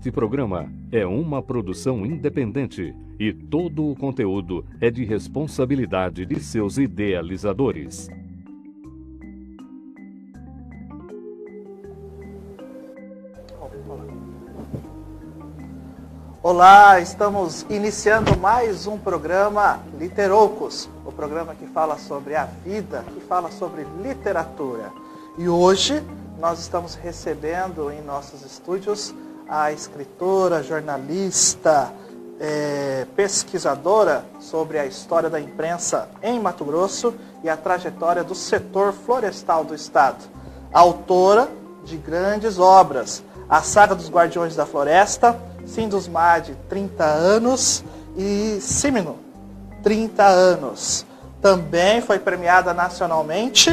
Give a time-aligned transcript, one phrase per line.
[0.00, 6.78] Este programa é uma produção independente e todo o conteúdo é de responsabilidade de seus
[6.78, 8.08] idealizadores.
[16.42, 23.20] Olá, estamos iniciando mais um programa Literoucos, o programa que fala sobre a vida, que
[23.20, 24.90] fala sobre literatura.
[25.36, 26.02] E hoje
[26.38, 29.14] nós estamos recebendo em nossos estúdios
[29.50, 31.92] a escritora, jornalista,
[32.38, 38.92] é, pesquisadora sobre a história da imprensa em Mato Grosso e a trajetória do setor
[38.92, 40.24] florestal do Estado.
[40.72, 41.48] Autora
[41.84, 45.36] de grandes obras, a Saga dos Guardiões da Floresta,
[45.66, 47.84] Sindusmad, 30 anos,
[48.16, 49.18] e Simino,
[49.82, 51.06] 30 anos.
[51.40, 53.70] Também foi premiada nacionalmente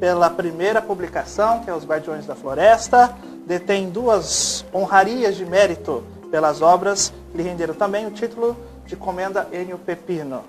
[0.00, 3.14] pela primeira publicação, que é Os Guardiões da Floresta.
[3.46, 8.56] Detém duas honrarias de mérito pelas obras que lhe renderam também o título
[8.86, 10.44] de Comenda Enio Pepino.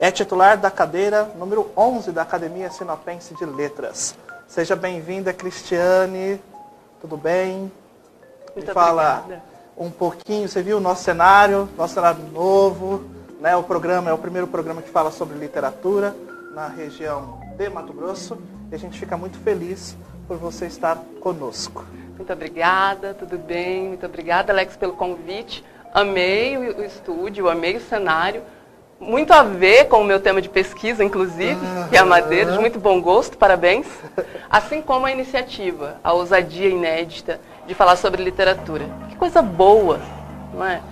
[0.00, 4.16] É titular da cadeira número 11 da Academia Sinopense de Letras.
[4.48, 6.40] Seja bem-vinda, Cristiane.
[7.00, 7.70] Tudo bem?
[8.54, 9.42] Muito Me fala obrigada.
[9.76, 13.04] um pouquinho, você viu o nosso cenário, nosso cenário novo,
[13.40, 13.54] né?
[13.56, 16.16] O programa é o primeiro programa que fala sobre literatura
[16.52, 18.36] na região de Mato Grosso.
[18.72, 19.96] E a gente fica muito feliz
[20.26, 21.84] por você estar conosco.
[22.20, 23.84] Muito obrigada, tudo bem?
[23.88, 25.64] Muito obrigada, Alex, pelo convite.
[25.94, 28.42] Amei o, estúdio, amei o cenário.
[29.00, 31.58] Muito a ver com o meu tema de pesquisa, inclusive,
[31.88, 33.86] que é a madeira, de muito bom gosto, parabéns.
[34.50, 38.84] Assim como a iniciativa, a ousadia inédita de falar sobre literatura.
[39.08, 39.98] Que coisa boa,
[40.52, 40.82] não é?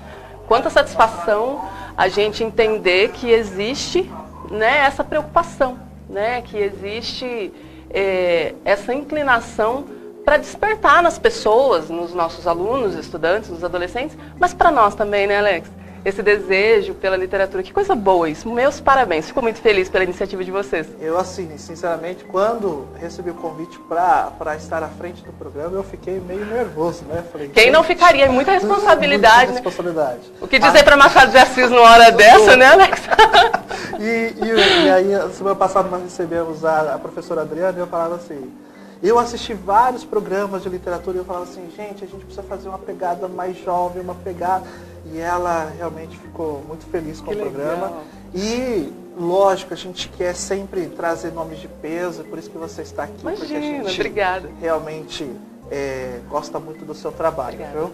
[0.46, 1.62] Quanta satisfação
[1.94, 4.10] a gente entender que existe
[4.50, 5.78] né, essa preocupação,
[6.08, 7.52] né, que existe
[7.90, 9.97] eh, essa inclinação
[10.28, 15.38] para despertar nas pessoas, nos nossos alunos, estudantes, nos adolescentes, mas para nós também, né,
[15.38, 15.70] Alex?
[16.04, 17.62] Esse desejo pela literatura.
[17.62, 18.46] Que coisa boa isso.
[18.46, 19.28] Meus parabéns.
[19.28, 20.86] Fico muito feliz pela iniciativa de vocês.
[21.00, 26.20] Eu, assim, sinceramente, quando recebi o convite para estar à frente do programa, eu fiquei
[26.20, 27.24] meio nervoso, né?
[27.32, 28.26] Falei, Quem não ficaria?
[28.26, 29.60] É muita responsabilidade, muita né?
[29.64, 30.20] responsabilidade.
[30.42, 33.00] O que dizer para Machado de Assis numa hora dessa, né, Alex?
[33.98, 38.14] E, e, e aí, semana passada nós recebemos a, a professora Adriana e eu falava
[38.14, 38.48] assim,
[39.02, 42.68] eu assisti vários programas de literatura e eu falava assim, gente, a gente precisa fazer
[42.68, 44.64] uma pegada mais jovem, uma pegada...
[45.10, 47.86] E ela realmente ficou muito feliz com Que o programa.
[47.86, 48.04] legal.
[48.34, 53.04] E, lógico, a gente quer sempre trazer nomes de peso, por isso que você está
[53.04, 53.14] aqui.
[53.22, 54.50] porque a Imagina, gente obrigada.
[54.60, 55.30] realmente
[55.70, 57.78] é, gosta muito do seu trabalho, Obrigada.
[57.78, 57.90] viu?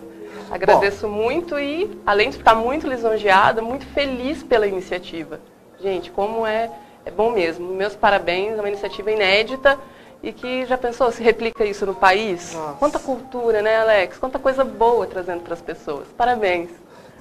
[0.50, 5.38] Agradeço muito e, além de ficar muito lisonjeada, muito feliz pela iniciativa.
[5.80, 6.68] Gente, como é,
[7.04, 7.72] é bom mesmo.
[7.74, 9.78] Meus parabéns, é uma iniciativa inédita
[10.24, 12.52] e que já pensou se replica isso no país?
[12.54, 12.78] Nossa.
[12.78, 14.18] Quanta cultura, né, Alex?
[14.18, 16.08] Quanta coisa boa trazendo para as pessoas.
[16.16, 16.70] Parabéns.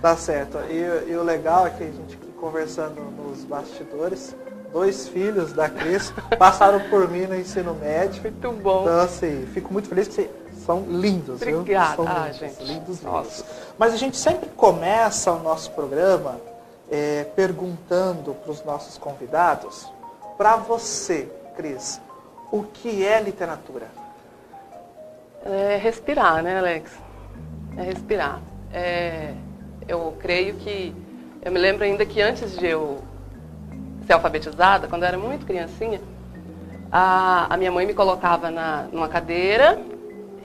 [0.01, 0.57] Tá certo.
[0.69, 4.35] E, e o legal é que a gente conversando nos bastidores,
[4.73, 8.21] dois filhos da Cris passaram por mim no ensino médio.
[8.21, 8.81] Muito bom.
[8.81, 10.29] Então, assim, fico muito feliz que vocês
[10.65, 11.59] são lindos, viu?
[11.59, 11.95] Obrigada.
[11.95, 12.63] São Ah, lindos, gente.
[12.63, 13.43] lindos, Nossa.
[13.43, 13.45] lindos.
[13.77, 16.39] Mas a gente sempre começa o nosso programa
[16.91, 19.89] é, perguntando para os nossos convidados,
[20.37, 22.01] para você, Cris,
[22.53, 23.87] o que é literatura?
[25.43, 26.95] É respirar, né, Alex?
[27.75, 28.39] É respirar.
[28.71, 29.33] É,
[29.87, 30.93] eu creio que.
[31.41, 32.99] Eu me lembro ainda que antes de eu
[34.05, 35.99] ser alfabetizada, quando eu era muito criancinha,
[36.91, 39.81] a, a minha mãe me colocava na, numa cadeira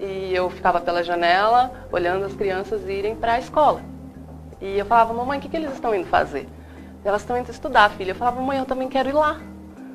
[0.01, 3.83] e eu ficava pela janela olhando as crianças irem para a escola.
[4.63, 6.49] E eu falava, mamãe, o que, que eles estão indo fazer?
[7.05, 8.13] Elas estão indo estudar, filha.
[8.13, 9.39] Eu falava, mãe, eu também quero ir lá.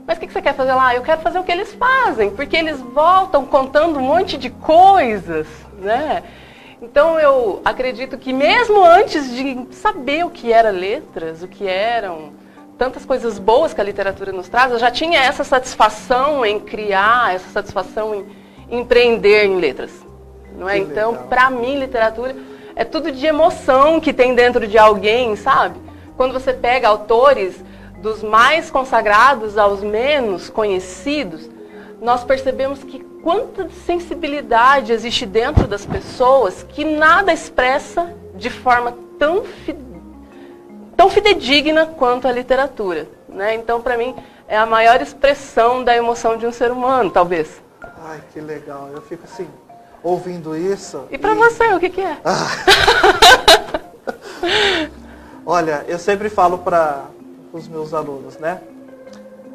[0.06, 0.94] Mas o que, que você quer fazer lá?
[0.96, 5.48] Eu quero fazer o que eles fazem, porque eles voltam contando um monte de coisas,
[5.80, 6.24] né?
[6.82, 12.34] Então eu acredito que mesmo antes de saber o que era letras, o que eram
[12.78, 17.34] tantas coisas boas que a literatura nos traz, eu já tinha essa satisfação em criar,
[17.34, 18.26] essa satisfação em
[18.70, 19.92] empreender em letras.
[20.58, 20.76] Não é?
[20.76, 22.36] Que Então, para mim, literatura
[22.76, 25.80] é tudo de emoção que tem dentro de alguém, sabe?
[26.18, 27.64] Quando você pega autores
[28.04, 31.50] dos mais consagrados aos menos conhecidos,
[32.02, 39.46] nós percebemos que quanta sensibilidade existe dentro das pessoas que nada expressa de forma tão,
[39.46, 39.78] fi-
[40.98, 43.08] tão fidedigna quanto a literatura.
[43.30, 43.56] Né?
[43.56, 44.14] Então, para mim,
[44.50, 47.62] é a maior expressão da emoção de um ser humano, talvez.
[48.06, 48.90] Ai, que legal.
[48.94, 49.48] Eu fico assim,
[50.04, 51.06] ouvindo isso.
[51.10, 52.18] E para você, o que, que é?
[55.46, 57.06] Olha, eu sempre falo para
[57.54, 58.62] os meus alunos, né?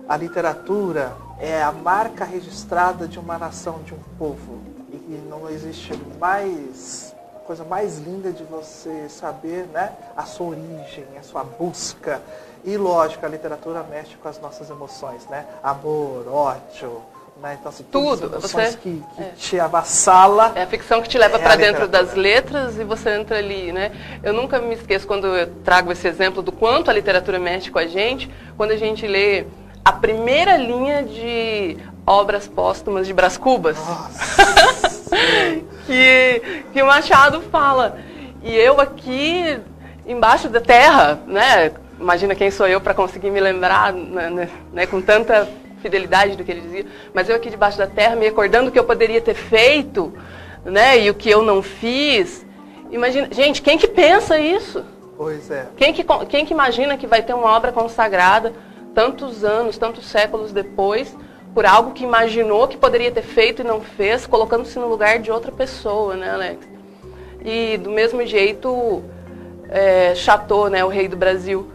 [0.09, 4.61] A literatura é a marca registrada de uma nação, de um povo.
[4.91, 7.15] E não existe mais
[7.49, 12.21] coisa mais linda de você saber né, a sua origem, a sua busca.
[12.63, 15.47] E lógico, a literatura mexe com as nossas emoções, né?
[15.63, 17.01] Amor, ódio,
[17.41, 17.57] né?
[17.59, 18.29] Então, assim, Tudo.
[18.41, 19.33] Você, que, que é.
[19.37, 20.53] te avassala.
[20.55, 23.73] É a ficção que te leva É para dentro das letras e você entra ali,
[23.73, 23.93] né?
[24.23, 27.79] Eu nunca me esqueço quando eu trago esse exemplo do quanto a literatura mexe com
[27.79, 29.47] a gente, quando a gente lê
[29.85, 33.79] a primeira linha de obras póstumas de Brás Cubas.
[35.87, 36.43] que,
[36.73, 37.99] que o Machado fala.
[38.43, 39.59] E eu aqui
[40.07, 41.73] embaixo da terra, né?
[42.01, 45.49] Imagina quem sou eu para conseguir me lembrar né, né, né, com tanta
[45.81, 46.87] fidelidade do que ele dizia.
[47.13, 50.13] Mas eu aqui debaixo da terra, me recordando o que eu poderia ter feito,
[50.65, 50.99] né?
[51.01, 52.47] E o que eu não fiz.
[52.91, 54.85] Imagina, gente, quem que pensa isso?
[55.17, 55.67] Pois é.
[55.77, 58.53] Quem que, quem que imagina que vai ter uma obra consagrada
[58.95, 61.17] tantos anos, tantos séculos depois,
[61.55, 65.31] por algo que imaginou que poderia ter feito e não fez, colocando-se no lugar de
[65.31, 66.69] outra pessoa, né, Alex?
[67.45, 69.03] E do mesmo jeito,
[69.69, 71.69] é, Chateau, né, o rei do Brasil,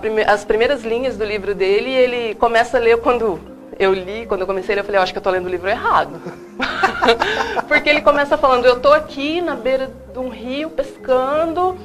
[0.00, 3.40] prime as primeiras linhas do livro dele, ele começa a ler quando
[3.80, 5.68] eu li, quando eu comecei eu falei, eu acho que eu estou lendo o livro
[5.68, 6.20] errado.
[7.66, 11.76] Porque ele começa falando, eu estou aqui na beira de um rio pescando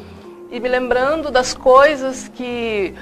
[0.52, 2.94] e me lembrando das coisas que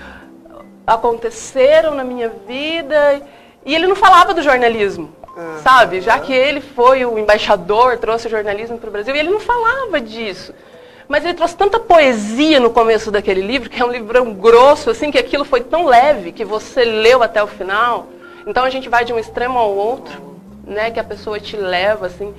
[0.85, 3.21] aconteceram na minha vida.
[3.65, 5.57] E ele não falava do jornalismo, Uhum.
[5.63, 5.99] sabe?
[5.99, 9.39] Já que ele foi o embaixador, trouxe o jornalismo para o Brasil, e ele não
[9.39, 10.53] falava disso.
[11.07, 15.09] Mas ele trouxe tanta poesia no começo daquele livro, que é um livrão grosso, assim,
[15.09, 18.07] que aquilo foi tão leve que você leu até o final.
[18.45, 20.91] Então a gente vai de um extremo ao outro, né?
[20.91, 22.33] Que a pessoa te leva, assim.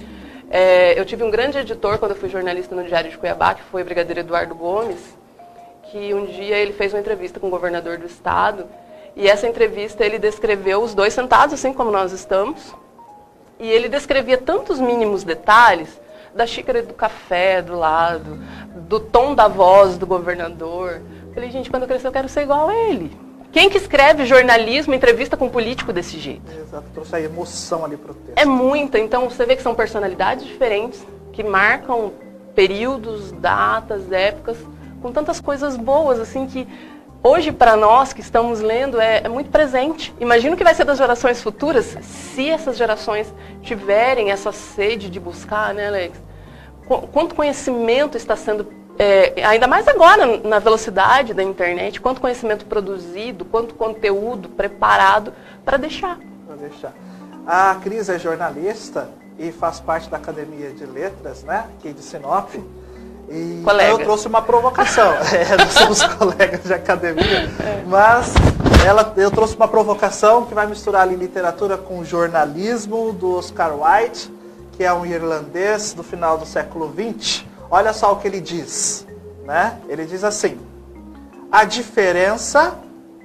[0.51, 3.63] É, eu tive um grande editor quando eu fui jornalista no Diário de Cuiabá, que
[3.63, 5.01] foi o brigadeiro Eduardo Gomes,
[5.91, 8.67] que um dia ele fez uma entrevista com o governador do estado,
[9.17, 12.75] e essa entrevista ele descreveu os dois sentados, assim como nós estamos,
[13.59, 16.01] e ele descrevia tantos mínimos detalhes
[16.35, 18.39] da xícara do café do lado,
[18.75, 21.01] do tom da voz do governador.
[21.29, 23.17] Eu falei, gente, quando eu crescer eu quero ser igual a ele.
[23.55, 26.51] Quem que escreve jornalismo, entrevista com político desse jeito?
[26.51, 28.37] Exato, trouxe a emoção ali pro texto.
[28.37, 32.13] É muita, então você vê que são personalidades diferentes, que marcam
[32.53, 34.57] períodos, datas, épocas,
[35.01, 36.67] com tantas coisas boas, assim, que
[37.23, 40.13] hoje para nós que estamos lendo é, é, muito presente.
[40.19, 43.33] Imagino que vai ser das gerações futuras, se essas gerações
[43.63, 46.21] tiverem essa sede de buscar, né, Alex?
[46.89, 48.67] Qu quanto conhecimento está sendo,
[48.99, 55.33] é, ainda mais agora na velocidade da internet, quanto conhecimento produzido, quanto conteúdo preparado
[55.65, 56.19] para deixar.
[56.47, 56.93] Para deixar.
[57.47, 62.55] A Cris é jornalista e faz parte da Academia de Letras, né, aqui de Sinop.
[63.29, 63.91] E Colega.
[63.91, 65.13] eu trouxe uma provocação.
[65.33, 67.51] é, nós somos colegas de academia,
[67.87, 68.35] mas
[68.87, 74.31] ela, eu trouxe uma provocação que vai misturar ali literatura com jornalismo do Oscar Wilde,
[74.73, 77.45] que é um irlandês do final do século XX.
[77.75, 79.05] Olha só o que ele diz,
[79.45, 79.77] né?
[79.89, 80.61] Ele diz assim:
[81.51, 82.79] a diferença,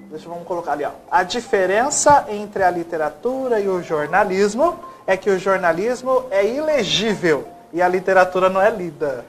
[0.09, 5.15] deixa eu vamos colocar ali, ó, a diferença entre a literatura e o jornalismo é
[5.15, 9.23] que o jornalismo é ilegível e a literatura não é lida.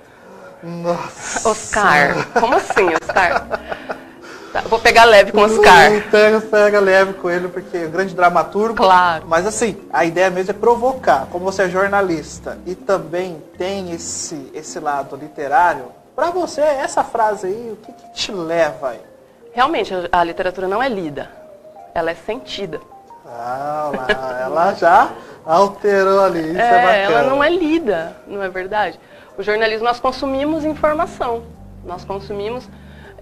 [0.62, 1.50] Nossa.
[1.50, 2.26] Oscar.
[2.40, 3.60] Como assim, Oscar?
[4.52, 5.92] Tá, vou pegar leve com Oscar.
[5.92, 8.74] Uh, Pega, pega leve com ele, porque é um grande dramaturgo.
[8.74, 9.24] Claro.
[9.28, 11.26] Mas assim, a ideia mesmo é provocar.
[11.30, 15.84] Como você é jornalista e também tem esse, esse lado literário,
[16.16, 19.00] para você, essa frase aí, o que, que te leva aí?
[19.52, 21.30] Realmente, a, literatura não é lida.
[21.94, 22.80] Ela é sentida.
[23.26, 25.10] Ah, lá, ela já
[25.44, 26.50] alterou ali.
[26.50, 28.98] Isso é, É, ela não é lida, não é verdade?
[29.38, 31.44] O jornalismo, nós consumimos informação.
[31.84, 32.68] Nós consumimos,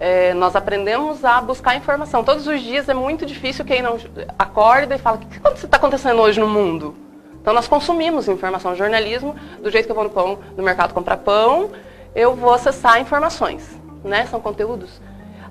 [0.00, 2.22] é, nós aprendemos a buscar informação.
[2.22, 3.98] Todos os dias é muito difícil quem não
[4.38, 6.94] acorda e fala, o que está acontecendo hoje no mundo?
[7.40, 8.76] Então nós consumimos informação.
[8.76, 11.70] Jornalismo, do jeito que eu vou no, pão, no mercado comprar pão,
[12.14, 13.78] eu vou acessar informações.
[14.04, 14.26] Né?
[14.26, 15.00] São conteúdos.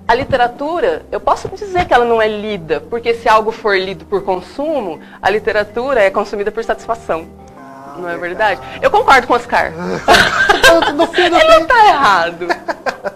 [0.06, 4.06] A literatura, eu posso dizer que ela não é lida, porque se algo for lido
[4.06, 7.26] por consumo, a literatura é consumida por satisfação.
[7.98, 8.60] Não é verdade?
[8.80, 9.72] Eu concordo com o Oscar.
[10.94, 12.46] No fim Ele não está errado.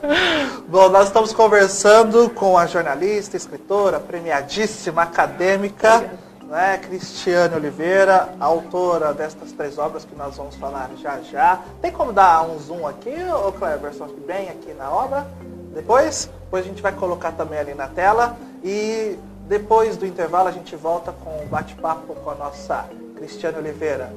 [0.68, 6.10] Bom, nós estamos conversando com a jornalista, escritora, premiadíssima, acadêmica,
[6.48, 11.60] né, Cristiane Oliveira, autora destas três obras que nós vamos falar já já.
[11.80, 13.14] Tem como dar um zoom aqui,
[13.46, 15.26] ô Cleverson, aqui bem aqui na obra?
[15.74, 16.30] Depois?
[16.44, 18.36] Depois a gente vai colocar também ali na tela.
[18.62, 22.84] E depois do intervalo a gente volta com um bate-papo com a nossa
[23.16, 24.12] Cristiane Oliveira.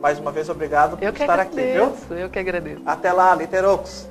[0.00, 1.84] Mais uma vez, obrigado por Eu estar aqui, viu?
[1.84, 2.82] agradeço, eu que agradeço.
[2.86, 4.06] Até lá, Literocos.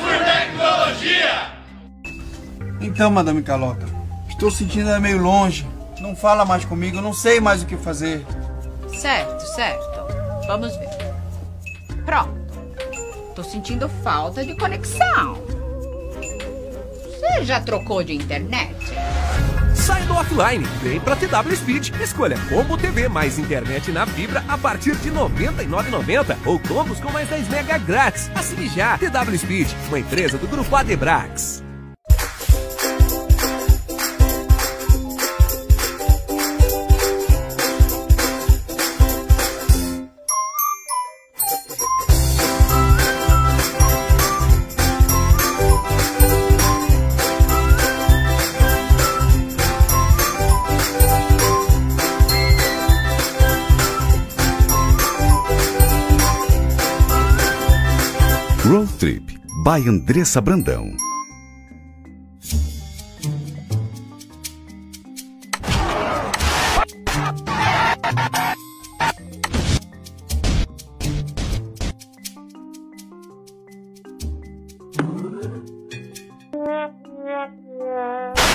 [2.81, 3.87] Então, Madame Calota,
[4.29, 5.67] estou sentindo ela meio longe.
[6.01, 8.25] Não fala mais comigo, eu não sei mais o que fazer.
[8.95, 10.47] Certo, certo.
[10.47, 10.89] Vamos ver.
[12.05, 12.35] Pronto.
[13.35, 15.43] Tô sentindo falta de conexão.
[17.03, 18.75] Você já trocou de internet?
[19.75, 21.91] Sai do offline, vem pra TW Speed.
[22.01, 27.11] Escolha Combo TV mais internet na fibra a partir de R$ 99,90 ou combos com
[27.11, 28.31] mais 10 mega grátis.
[28.35, 28.97] Assine já.
[28.99, 31.66] TW Speed, uma empresa do Grupo Adebrax.
[58.99, 60.97] Trip by Andressa Brandão.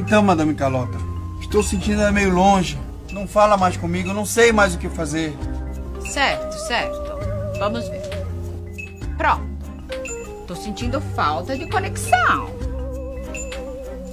[0.00, 0.96] Então, Madame Calota,
[1.42, 2.78] estou sentindo ela meio longe.
[3.12, 5.36] Não fala mais comigo, não sei mais o que fazer.
[6.10, 6.98] Certo, certo.
[7.58, 8.00] Vamos ver.
[9.18, 9.44] Pronto.
[10.46, 12.50] Tô sentindo falta de conexão.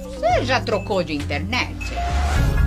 [0.04, 1.74] Você já trocou de internet?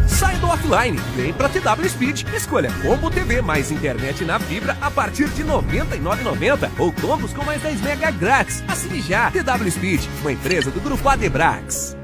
[0.08, 2.24] Sai do offline, vem pra TW Speed.
[2.34, 7.46] Escolha Combo TV mais internet na fibra a partir de R$ 99,90 ou combos com
[7.46, 8.64] mais 10 mega grátis.
[8.68, 9.30] Assine já.
[9.30, 12.01] TW Speed, uma empresa do Grupo Adebrax.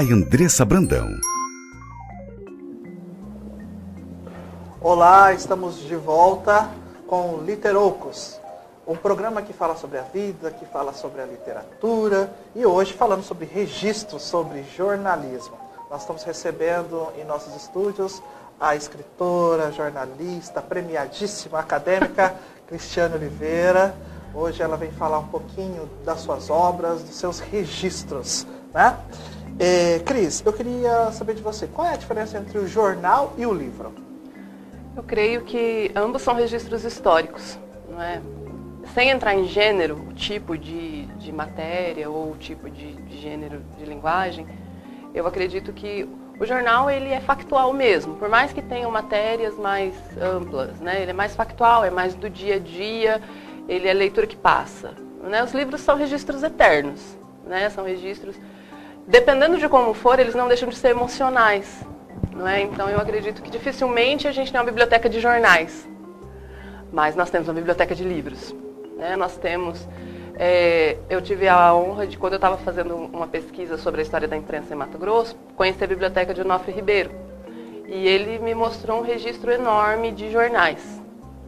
[0.00, 1.08] Andressa Brandão.
[4.80, 6.70] Olá, estamos de volta
[7.08, 8.38] com Literoucos,
[8.86, 13.24] um programa que fala sobre a vida, que fala sobre a literatura e hoje falando
[13.24, 15.56] sobre registros, sobre jornalismo.
[15.90, 18.22] Nós estamos recebendo em nossos estúdios
[18.60, 22.36] a escritora, jornalista, premiadíssima acadêmica
[22.68, 23.96] Cristiane Oliveira.
[24.32, 28.46] Hoje ela vem falar um pouquinho das suas obras, dos seus registros.
[28.72, 28.96] Né?
[29.60, 33.44] É, Cris, eu queria saber de você, qual é a diferença entre o jornal e
[33.44, 33.92] o livro?
[34.94, 37.58] Eu creio que ambos são registros históricos,
[37.90, 38.22] não é?
[38.94, 43.60] Sem entrar em gênero, o tipo de, de matéria ou o tipo de, de gênero
[43.76, 44.46] de linguagem,
[45.12, 49.92] eu acredito que o jornal ele é factual mesmo, por mais que tenham matérias mais
[50.20, 51.02] amplas, né?
[51.02, 53.20] Ele é mais factual, é mais do dia a dia,
[53.68, 54.94] ele é leitura que passa.
[55.20, 55.42] Né?
[55.42, 57.68] Os livros são registros eternos, né?
[57.70, 58.36] São registros,
[59.08, 61.84] dependendo de como for, eles não deixam de ser emocionais,
[62.32, 62.60] não é?
[62.60, 65.88] Então eu acredito que dificilmente a gente tem uma biblioteca de jornais,
[66.92, 68.54] mas nós temos uma biblioteca de livros,
[68.96, 69.16] né?
[69.16, 69.88] Nós temos
[70.40, 74.28] é, eu tive a honra de, quando eu estava fazendo uma pesquisa sobre a história
[74.28, 77.10] da imprensa em Mato Grosso, conhecer a biblioteca de Onofre Ribeiro.
[77.88, 80.97] E ele me mostrou um registro enorme de jornais,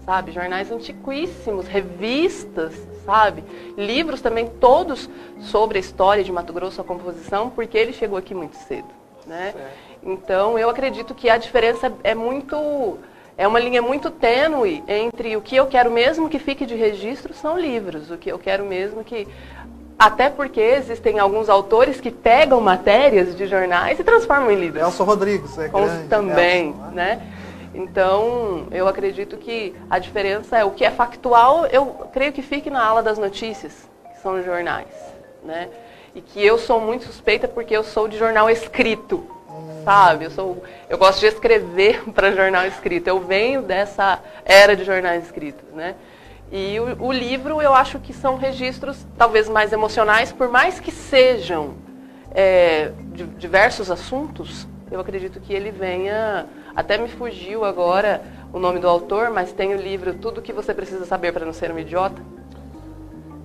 [0.05, 0.33] sabe?
[0.33, 3.45] Jornais antiquíssimos, revistas, sabe?
[3.77, 5.09] Livros também, todos
[5.41, 8.89] sobre a história de Mato Grosso, a composição, porque ele chegou aqui muito cedo,
[9.27, 9.55] né?
[10.03, 12.99] Então, eu acredito que a diferença é muito
[13.37, 17.33] é uma linha muito tênue entre o que eu quero mesmo que fique de registro
[17.33, 19.27] são livros, o que eu quero mesmo que
[19.99, 24.83] até porque existem alguns autores que pegam matérias de jornais e transformam em livros.
[24.83, 27.17] Nelson Rodrigues, é grande, também, Nelson, né?
[27.17, 27.23] né?
[27.75, 32.69] Então, eu acredito que a diferença é o que é factual, eu creio que fique
[32.69, 34.89] na ala das notícias, que são os jornais,
[35.45, 35.69] né?
[36.15, 39.25] E que eu sou muito suspeita porque eu sou de jornal escrito
[39.85, 40.27] sabe?
[40.27, 43.09] Eu, sou, eu gosto de escrever para jornal escrito.
[43.09, 45.95] Eu venho dessa era de jornais escritos, né?
[46.53, 50.91] E o, o, livro, eu acho que são registros talvez mais emocionais, por mais que
[50.91, 51.75] sejam
[52.33, 52.91] é,
[53.39, 56.47] diversos assuntos, eu acredito que ele venha.
[56.75, 60.75] Até me fugiu agora o nome do autor, mas tem o livro Tudo que você
[60.75, 62.21] precisa saber para não ser um idiota.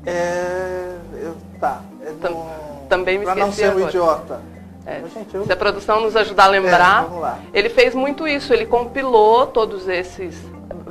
[0.05, 0.95] É.
[1.13, 1.81] Eu, tá.
[2.01, 2.49] É no...
[2.88, 3.63] Também me pra esqueci.
[3.63, 4.41] não ser um idiota.
[4.85, 5.01] É.
[5.13, 5.45] Gente, eu...
[5.45, 7.07] Se a produção nos ajudar a lembrar,
[7.51, 8.53] é, ele fez muito isso.
[8.53, 10.39] Ele compilou todos esses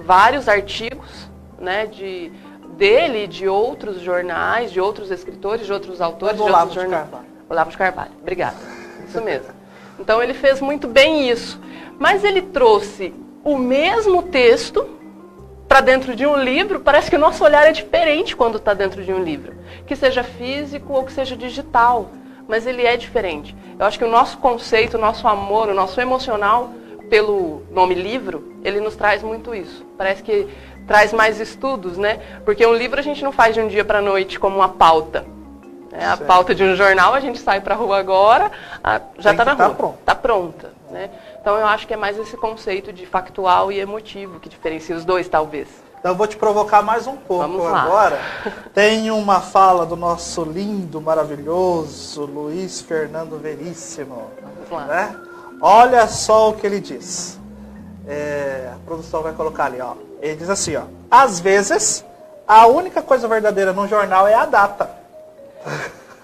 [0.04, 2.32] vários artigos, né, de
[2.76, 7.04] dele, de outros jornais, de outros escritores, de outros autores, de outros jornais.
[7.04, 7.34] De Carvalho.
[7.48, 8.10] Olavo de Carvalho.
[8.20, 8.56] Obrigada.
[9.06, 9.48] Isso mesmo.
[9.98, 11.60] Então ele fez muito bem isso.
[11.98, 14.88] Mas ele trouxe o mesmo texto
[15.68, 16.80] para dentro de um livro.
[16.80, 19.54] Parece que o nosso olhar é diferente quando está dentro de um livro,
[19.86, 22.10] que seja físico ou que seja digital
[22.48, 23.56] mas ele é diferente.
[23.78, 26.70] Eu acho que o nosso conceito, o nosso amor, o nosso emocional
[27.08, 29.84] pelo nome livro, ele nos traz muito isso.
[29.96, 30.48] Parece que
[30.86, 32.20] traz mais estudos, né?
[32.44, 34.68] Porque um livro a gente não faz de um dia para a noite como uma
[34.68, 35.24] pauta.
[35.90, 36.04] Né?
[36.06, 38.50] A pauta de um jornal, a gente sai para a rua agora,
[38.82, 39.94] a, já está na tá rua.
[40.00, 40.72] Está pronta.
[40.90, 41.10] Né?
[41.44, 45.04] Então eu acho que é mais esse conceito de factual e emotivo que diferencia os
[45.04, 45.68] dois, talvez.
[45.98, 48.18] Então eu vou te provocar mais um pouco agora.
[48.72, 54.30] Tem uma fala do nosso lindo, maravilhoso Luiz Fernando Veríssimo.
[54.70, 55.14] Né?
[55.60, 57.38] Olha só o que ele diz.
[58.08, 59.96] É, a produção vai colocar ali, ó.
[60.22, 60.84] Ele diz assim, ó.
[61.10, 62.02] Às vezes,
[62.48, 64.88] a única coisa verdadeira no jornal é a data.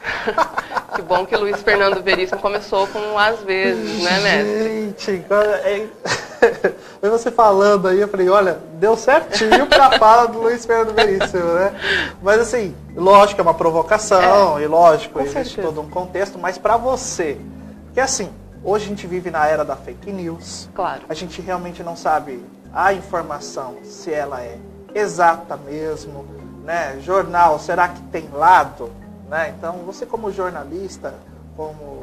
[0.94, 4.64] que bom que o Luiz Fernando Veríssimo começou com às vezes, né, mestre?
[4.64, 5.86] Gente, é...
[7.08, 11.74] Você falando aí, eu falei, olha, deu certinho pra fala do Luiz Fernando Veríssimo, né?
[12.22, 15.68] Mas assim, lógico, é uma provocação, é, e lógico, existe certeza.
[15.68, 17.38] todo um contexto, mas para você,
[17.86, 18.30] porque assim,
[18.64, 20.68] hoje a gente vive na era da fake news.
[20.74, 21.02] Claro.
[21.08, 24.58] A gente realmente não sabe a informação, se ela é
[24.94, 26.24] exata mesmo,
[26.64, 26.98] né?
[27.00, 28.90] Jornal, será que tem lado?
[29.30, 29.54] Né?
[29.56, 31.14] Então, você como jornalista,
[31.56, 32.02] como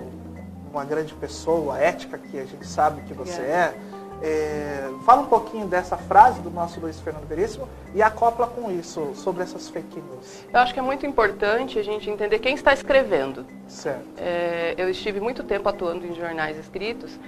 [0.72, 3.74] uma grande pessoa ética que a gente sabe que você é,
[4.22, 9.12] é, fala um pouquinho dessa frase do nosso Luiz Fernando Veríssimo e acopla com isso,
[9.14, 10.46] sobre essas fake news.
[10.54, 13.46] Eu acho que é muito importante a gente entender quem está escrevendo.
[13.68, 14.06] Certo.
[14.18, 17.20] É, eu estive muito tempo atuando em jornais escritos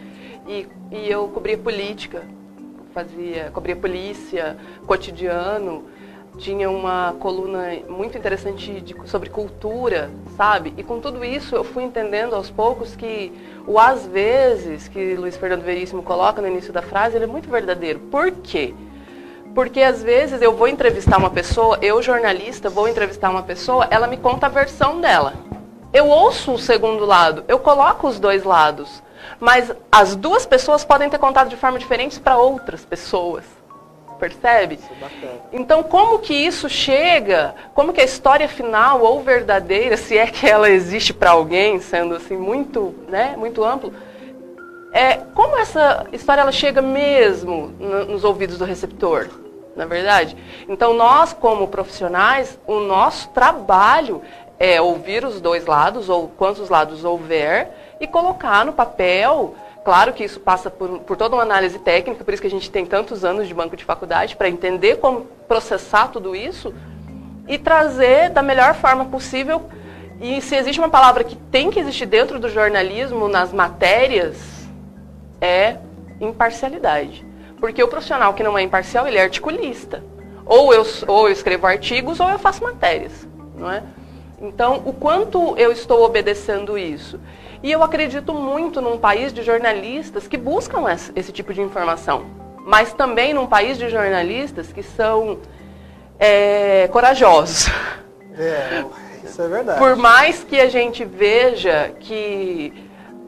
[0.47, 2.23] e, e eu cobria política,
[2.93, 4.57] fazia, cobria polícia,
[4.87, 5.83] cotidiano,
[6.37, 10.73] tinha uma coluna muito interessante de, sobre cultura, sabe?
[10.77, 13.31] E com tudo isso eu fui entendendo aos poucos que
[13.67, 17.49] o às vezes que Luiz Fernando Veríssimo coloca no início da frase, ele é muito
[17.49, 17.99] verdadeiro.
[17.99, 18.73] Por quê?
[19.53, 24.07] Porque às vezes eu vou entrevistar uma pessoa, eu jornalista vou entrevistar uma pessoa, ela
[24.07, 25.33] me conta a versão dela.
[25.91, 29.01] eu ouço o segundo lado, eu coloco os dois lados.
[29.39, 33.58] Mas as duas pessoas podem ter contado de forma diferente para outras pessoas.
[34.19, 34.77] Percebe?
[35.51, 37.55] Então, como que isso chega?
[37.73, 42.15] Como que a história final ou verdadeira, se é que ela existe para alguém, sendo
[42.15, 43.93] assim muito, né, muito amplo,
[44.91, 49.29] é como essa história ela chega mesmo nos ouvidos do receptor?
[49.75, 50.35] Na verdade?
[50.67, 54.21] Então, nós como profissionais, o nosso trabalho
[54.59, 60.23] é ouvir os dois lados ou quantos lados houver e colocar no papel Claro que
[60.23, 63.23] isso passa por, por, toda uma análise técnica, por isso que a gente tem tantos
[63.23, 66.73] anos de banco de faculdade, para entender como processar tudo isso
[67.47, 69.69] e trazer da melhor forma possível.
[70.21, 74.67] E se existe uma palavra que tem que existir dentro do jornalismo, nas matérias,
[75.39, 75.77] é
[76.19, 77.25] imparcialidade.
[77.59, 80.03] Porque o profissional que não é imparcial, ele é articulista.
[80.45, 83.83] Ou eu, ou eu escrevo artigos ou eu faço matérias, não é?
[84.41, 87.19] Então, o quanto eu estou obedecendo isso?
[87.61, 92.25] E eu acredito muito num país de jornalistas que buscam esse tipo de informação,
[92.65, 95.39] mas também num país de jornalistas que são
[96.17, 97.69] é, corajosos.
[98.37, 98.85] É,
[99.23, 99.77] isso é verdade.
[99.77, 102.73] Por mais que a gente veja que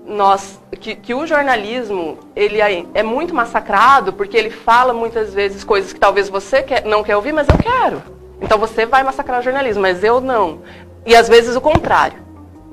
[0.06, 5.64] nós que, que, o jornalismo ele é, é, muito massacrado porque ele fala muitas vezes
[5.64, 8.02] coisas que talvez você quer, não quer ouvir, mas eu quero.
[8.42, 10.62] Então você vai massacrar o jornalismo, mas eu não.
[11.06, 12.20] E às vezes o contrário,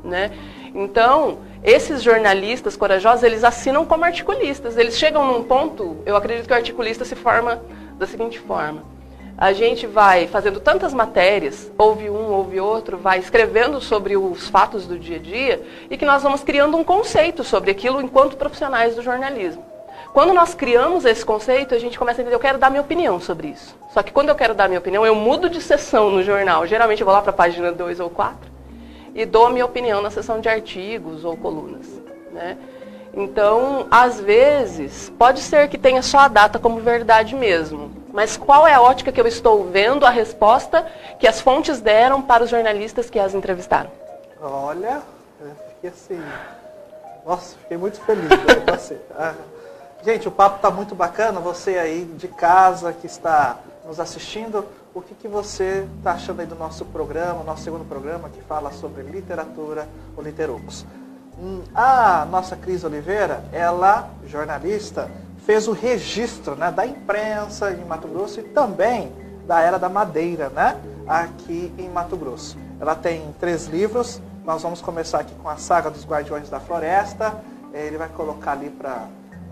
[0.05, 0.31] né?
[0.75, 4.77] Então, esses jornalistas corajosos, eles assinam como articulistas.
[4.77, 7.61] Eles chegam num ponto, eu acredito que o articulista se forma
[7.99, 8.83] da seguinte forma.
[9.37, 14.85] A gente vai fazendo tantas matérias, ouve um, ouve outro, vai escrevendo sobre os fatos
[14.87, 18.97] do dia a dia e que nós vamos criando um conceito sobre aquilo enquanto profissionais
[18.97, 19.64] do jornalismo.
[20.12, 23.21] Quando nós criamos esse conceito, a gente começa a entender, eu quero dar minha opinião
[23.21, 23.77] sobre isso.
[23.92, 26.66] Só que quando eu quero dar minha opinião, eu mudo de sessão no jornal.
[26.66, 28.58] Geralmente eu vou lá para a página 2 ou 4
[29.14, 31.87] e dou a minha opinião na seção de artigos ou colunas.
[32.33, 32.57] Né?
[33.12, 38.66] Então, às vezes, pode ser que tenha só a data como verdade mesmo, mas qual
[38.66, 40.87] é a ótica que eu estou vendo a resposta
[41.18, 43.90] que as fontes deram para os jornalistas que as entrevistaram?
[44.40, 45.03] Olha,
[45.75, 46.23] fiquei assim.
[47.25, 48.99] Nossa, fiquei muito feliz com você.
[49.18, 49.35] Ah,
[50.05, 51.40] gente, o papo está muito bacana.
[51.40, 54.64] Você aí de casa que está nos assistindo,
[54.98, 58.72] o que, que você está achando aí do nosso programa, nosso segundo programa, que fala
[58.72, 60.84] sobre literatura, o Literocos.
[61.40, 65.08] Hum, a nossa Cris Oliveira, ela, jornalista,
[65.46, 69.12] fez o registro né, da imprensa em Mato Grosso e também
[69.46, 72.58] da Era da Madeira, né, aqui em Mato Grosso.
[72.80, 77.40] Ela tem três livros, nós vamos começar aqui com a Saga dos Guardiões da Floresta,
[77.72, 79.06] ele vai colocar ali para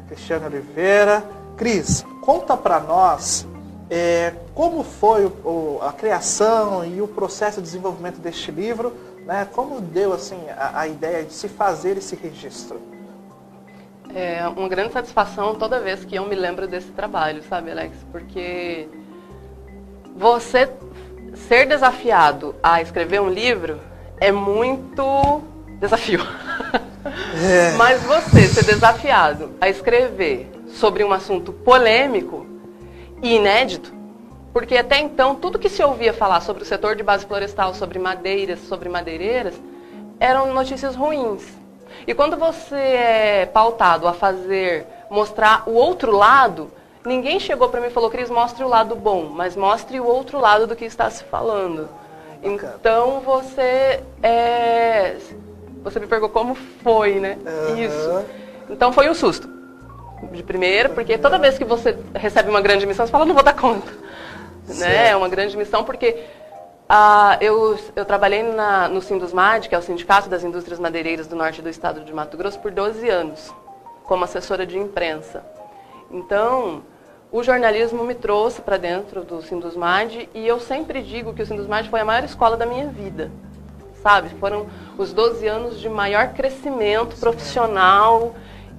[0.09, 1.22] Cristiane Oliveira.
[1.56, 3.46] Cris, conta para nós
[3.88, 8.92] é, como foi o, a criação e o processo de desenvolvimento deste livro?
[9.25, 9.46] Né?
[9.53, 12.81] Como deu assim a, a ideia de se fazer esse registro?
[14.14, 17.96] É uma grande satisfação toda vez que eu me lembro desse trabalho, sabe, Alex?
[18.11, 18.88] Porque
[20.16, 20.70] você
[21.49, 23.79] ser desafiado a escrever um livro
[24.18, 25.42] é muito
[25.79, 26.20] desafio.
[27.46, 27.72] É.
[27.77, 32.46] Mas você ser desafiado a escrever sobre um assunto polêmico
[33.22, 33.92] e inédito,
[34.52, 37.98] porque até então tudo que se ouvia falar sobre o setor de base florestal, sobre
[37.98, 39.55] madeiras, sobre madeireiras,
[40.18, 41.42] eram notícias ruins.
[42.07, 46.70] E quando você é pautado a fazer, mostrar o outro lado,
[47.05, 50.38] ninguém chegou para mim e falou, Cris, mostre o lado bom, mas mostre o outro
[50.38, 51.88] lado do que está se falando.
[52.42, 55.16] Então você é,
[55.83, 57.38] você me perguntou como foi, né?
[57.44, 57.79] Uhum.
[57.79, 58.24] Isso.
[58.70, 59.56] Então foi um susto
[60.33, 63.42] de primeira, porque toda vez que você recebe uma grande missão, você fala, não vou
[63.42, 63.90] dar conta.
[64.66, 65.11] Né?
[65.11, 66.24] É uma grande missão porque
[66.88, 71.37] ah, eu, eu trabalhei na, no Sindusmad, que é o Sindicato das Indústrias Madeireiras do
[71.37, 73.52] Norte do Estado de Mato Grosso, por 12 anos,
[74.05, 75.44] como assessora de imprensa.
[76.11, 76.83] Então,
[77.31, 81.88] o jornalismo me trouxe para dentro do Sindusmad e eu sempre digo que o Sindusmad
[81.88, 83.31] foi a maior escola da minha vida.
[84.02, 84.29] Sabe?
[84.38, 88.35] Foram os 12 anos de maior crescimento profissional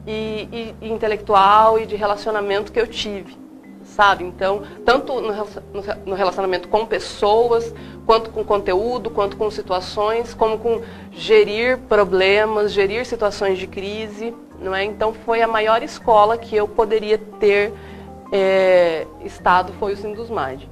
[0.07, 3.47] e, e, e intelectual e de relacionamento que eu tive
[3.97, 4.23] sabe?
[4.23, 5.19] Então, tanto
[6.05, 7.73] no relacionamento com pessoas,
[8.05, 14.75] quanto com conteúdo, quanto com situações, como com gerir problemas, gerir situações de crise, não
[14.75, 14.83] é?
[14.83, 17.73] Então, foi a maior escola que eu poderia ter
[18.31, 20.69] é, estado, foi o Sindusmad.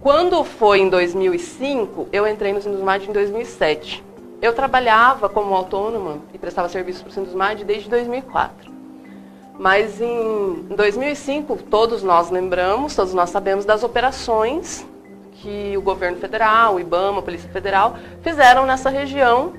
[0.00, 4.04] Quando foi em 2005, eu entrei no Sindusmad em 2007.
[4.40, 8.70] Eu trabalhava como autônoma e prestava serviço para o Sindusmad desde 2004.
[9.58, 14.86] Mas em 2005, todos nós lembramos, todos nós sabemos das operações
[15.32, 19.52] que o governo federal, o IBAMA, a Polícia Federal fizeram nessa região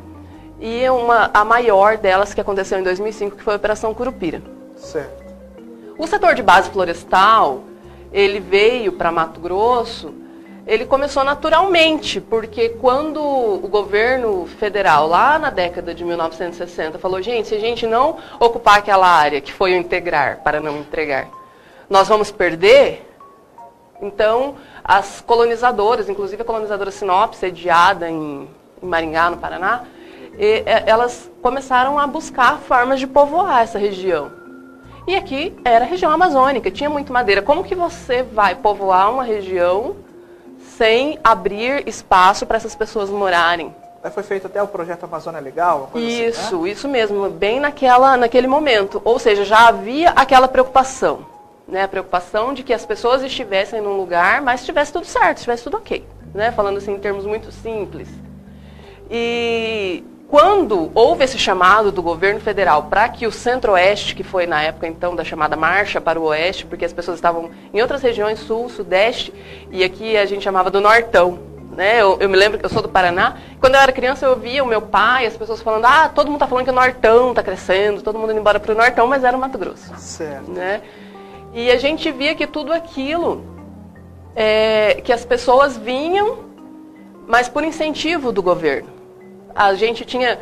[0.59, 4.41] e uma, a maior delas que aconteceu em 2005, que foi a Operação Curupira.
[4.77, 5.23] Certo.
[5.97, 7.63] O setor de base florestal,
[8.11, 10.13] ele veio para Mato Grosso,
[10.69, 17.47] ele começou naturalmente, porque quando o governo federal, lá na década de 1960, falou, gente,
[17.47, 21.27] se a gente não ocupar aquela área que foi o integrar para não entregar,
[21.89, 23.03] nós vamos perder,
[23.99, 28.47] então as colonizadoras, inclusive a colonizadora Sinop, sediada em,
[28.79, 29.85] em Maringá, no Paraná,
[30.37, 34.31] e, elas começaram a buscar formas de povoar essa região.
[35.07, 37.41] E aqui era a região amazônica, tinha muito madeira.
[37.41, 40.07] Como que você vai povoar uma região
[40.79, 43.75] sem abrir espaço para essas pessoas morarem?
[44.13, 45.91] Foi feito até o projeto Amazônia Legal?
[45.93, 46.69] Isso, assim, né?
[46.69, 49.01] isso mesmo, bem naquela, naquele momento.
[49.03, 51.25] Ou seja, já havia aquela preocupação.
[51.67, 55.65] Né, a preocupação de que as pessoas estivessem num lugar, mas estivesse tudo certo, estivesse
[55.65, 56.03] tudo ok.
[56.33, 58.07] Né, falando assim em termos muito simples.
[59.11, 64.61] E quando houve esse chamado do governo federal para que o centro-oeste, que foi na
[64.61, 68.39] época então da chamada marcha para o oeste, porque as pessoas estavam em outras regiões,
[68.39, 69.33] sul, sudeste,
[69.71, 71.39] e aqui a gente chamava do nortão.
[71.75, 71.99] Né?
[71.99, 73.37] Eu, eu me lembro que eu sou do Paraná.
[73.59, 76.35] Quando eu era criança, eu via o meu pai, as pessoas falando: ah, todo mundo
[76.35, 79.23] está falando que o nortão está crescendo, todo mundo indo embora para o nortão, mas
[79.23, 79.91] era o Mato Grosso.
[79.97, 80.51] Certo.
[80.51, 80.81] Né?
[81.53, 83.43] E a gente via que tudo aquilo,
[84.35, 86.39] é, que as pessoas vinham,
[87.27, 88.98] mas por incentivo do governo.
[89.55, 90.39] A gente tinha,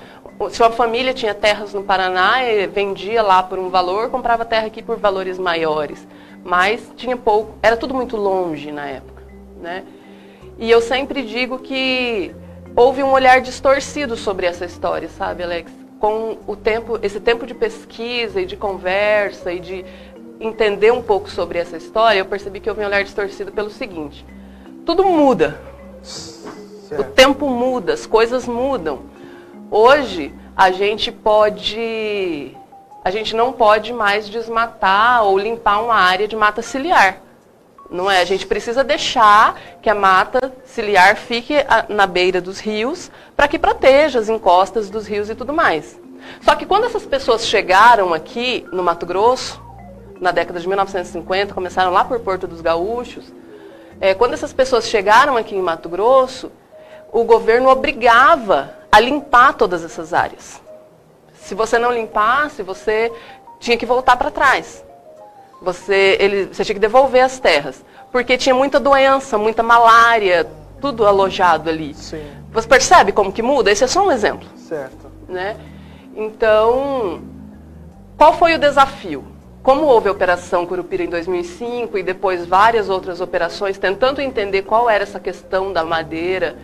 [0.49, 2.35] se uma família tinha terras no Paraná,
[2.71, 6.07] vendia lá por um valor, comprava terra aqui por valores maiores.
[6.43, 9.23] Mas tinha pouco, era tudo muito longe na época,
[9.59, 9.83] né?
[10.57, 12.33] E eu sempre digo que
[12.75, 15.71] houve um olhar distorcido sobre essa história, sabe, Alex?
[15.99, 19.85] Com o tempo, esse tempo de pesquisa e de conversa e de
[20.39, 24.25] entender um pouco sobre essa história, eu percebi que houve um olhar distorcido pelo seguinte:
[24.85, 25.59] tudo muda.
[26.87, 27.01] Certo.
[27.01, 29.01] O tempo muda, as coisas mudam.
[29.69, 32.55] Hoje a gente pode,
[33.03, 37.17] a gente não pode mais desmatar ou limpar uma área de mata ciliar.
[37.89, 38.21] Não é?
[38.21, 41.55] A gente precisa deixar que a mata ciliar fique
[41.89, 45.99] na beira dos rios para que proteja as encostas dos rios e tudo mais.
[46.41, 49.61] Só que quando essas pessoas chegaram aqui no Mato Grosso,
[50.21, 53.25] na década de 1950, começaram lá por Porto dos Gaúchos,
[53.99, 56.49] é, quando essas pessoas chegaram aqui em Mato Grosso,
[57.11, 60.61] o governo obrigava a limpar todas essas áreas.
[61.33, 63.11] Se você não limpasse, você
[63.59, 64.83] tinha que voltar para trás.
[65.61, 67.83] Você, ele, você tinha que devolver as terras.
[68.11, 70.47] Porque tinha muita doença, muita malária,
[70.81, 71.93] tudo alojado ali.
[71.93, 72.25] Sim.
[72.51, 73.71] Você percebe como que muda?
[73.71, 74.47] Esse é só um exemplo.
[74.57, 75.11] Certo.
[75.27, 75.57] Né?
[76.15, 77.21] Então,
[78.17, 79.23] qual foi o desafio?
[79.61, 84.89] Como houve a Operação Curupira em 2005 e depois várias outras operações, tentando entender qual
[84.89, 86.57] era essa questão da madeira,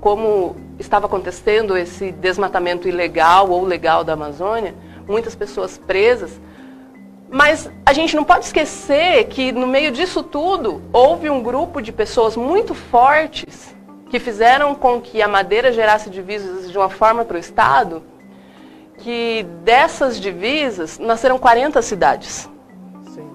[0.00, 4.74] como estava acontecendo esse desmatamento ilegal ou legal da Amazônia,
[5.06, 6.40] muitas pessoas presas.
[7.30, 11.92] Mas a gente não pode esquecer que no meio disso tudo houve um grupo de
[11.92, 13.76] pessoas muito fortes
[14.08, 18.02] que fizeram com que a madeira gerasse divisas de uma forma para o Estado,
[18.98, 22.48] que dessas divisas nasceram 40 cidades.
[23.14, 23.30] Sim.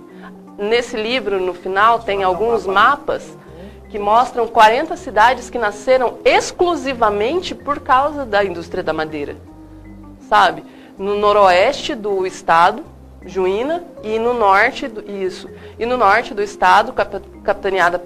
[0.58, 3.38] Nesse livro, no final, tem alguns mapas
[3.94, 9.38] que mostram 40 cidades que nasceram exclusivamente por causa da indústria da madeira.
[10.28, 10.64] Sabe?
[10.98, 12.84] No noroeste do estado,
[13.24, 16.92] Juína, e no norte do, isso, e no norte do estado,
[17.44, 18.04] capitaneada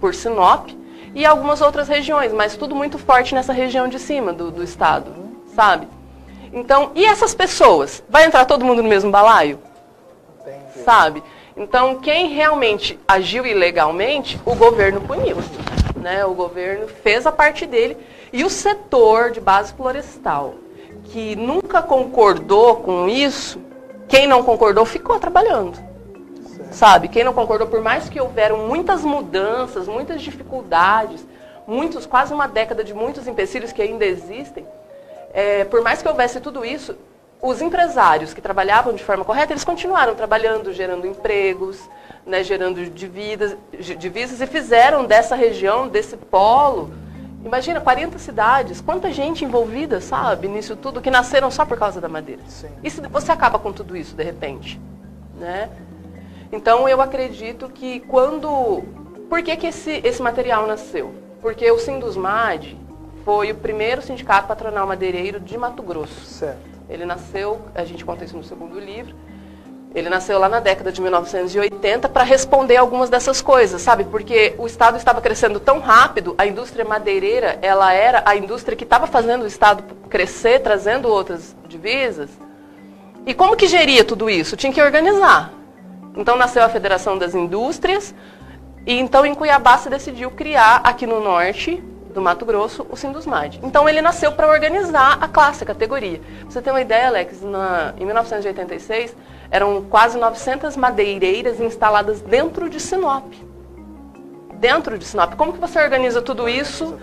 [0.00, 0.70] por Sinop,
[1.14, 5.12] e algumas outras regiões, mas tudo muito forte nessa região de cima do, do estado,
[5.54, 5.86] sabe?
[6.50, 8.02] Então, e essas pessoas?
[8.08, 9.58] Vai entrar todo mundo no mesmo balaio?
[10.40, 10.82] Entendi.
[10.82, 11.22] Sabe?
[11.56, 15.38] Então, quem realmente agiu ilegalmente, o governo puniu.
[15.96, 16.24] Né?
[16.24, 17.96] O governo fez a parte dele.
[18.30, 20.54] E o setor de base florestal,
[21.04, 23.58] que nunca concordou com isso,
[24.06, 25.76] quem não concordou ficou trabalhando.
[25.76, 26.74] Certo.
[26.74, 27.08] Sabe?
[27.08, 31.26] Quem não concordou, por mais que houveram muitas mudanças, muitas dificuldades,
[31.66, 34.66] muitos, quase uma década de muitos empecilhos que ainda existem,
[35.32, 36.96] é, por mais que houvesse tudo isso,
[37.40, 41.88] os empresários que trabalhavam de forma correta, eles continuaram trabalhando, gerando empregos,
[42.24, 43.56] né, gerando divisas,
[43.98, 46.92] divisas e fizeram dessa região, desse polo,
[47.44, 52.08] imagina, 40 cidades, quanta gente envolvida, sabe, nisso tudo, que nasceram só por causa da
[52.08, 52.42] madeira.
[52.48, 52.70] Sim.
[52.82, 54.80] E se você acaba com tudo isso, de repente?
[55.38, 55.70] Né?
[56.50, 58.82] Então, eu acredito que quando...
[59.28, 61.12] Por que, que esse, esse material nasceu?
[61.40, 62.76] Porque o Sindusmad
[63.24, 66.20] foi o primeiro sindicato patronal madeireiro de Mato Grosso.
[66.24, 66.75] Certo.
[66.88, 69.14] Ele nasceu, a gente conta isso no segundo livro,
[69.94, 74.04] Ele nasceu lá na década de 1980 para responder algumas dessas coisas, sabe?
[74.04, 78.84] Porque o Estado estava crescendo tão rápido, a indústria madeireira, ela era a indústria que
[78.84, 82.30] estava fazendo o Estado crescer, trazendo outras divisas.
[83.24, 84.56] E como que geria tudo isso?
[84.56, 85.52] Tinha que organizar.
[86.14, 88.14] Então nasceu a Federação das Indústrias,
[88.86, 91.82] e então em Cuiabá se decidiu criar aqui no norte
[92.16, 93.60] do Mato Grosso o Sindusmad.
[93.62, 96.18] Então ele nasceu para organizar a classe, a categoria.
[96.40, 99.14] Pra você ter uma ideia, Alex, na, em 1986
[99.50, 103.30] eram quase 900 madeireiras instaladas dentro de Sinop.
[104.54, 105.34] Dentro de Sinop.
[105.34, 106.98] Como que você organiza tudo isso?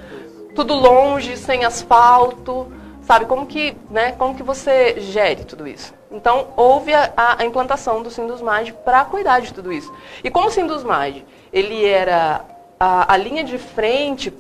[0.56, 2.72] Tudo longe, sem asfalto,
[3.04, 3.26] sabe?
[3.26, 5.94] Como que, né, como que você gere tudo isso?
[6.12, 9.94] Então, houve a, a implantação do Sindusmad para cuidar de tudo isso.
[10.24, 12.42] E como o Sindusmad, ele era
[12.80, 14.34] a, a linha de frente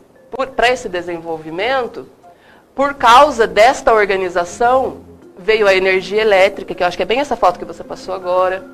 [0.56, 2.08] para esse desenvolvimento,
[2.74, 4.98] por causa desta organização,
[5.38, 8.16] veio a energia elétrica, que eu acho que é bem essa foto que você passou
[8.16, 8.66] agora.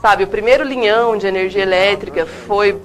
[0.00, 2.80] Sabe, o primeiro linhão de energia elétrica foi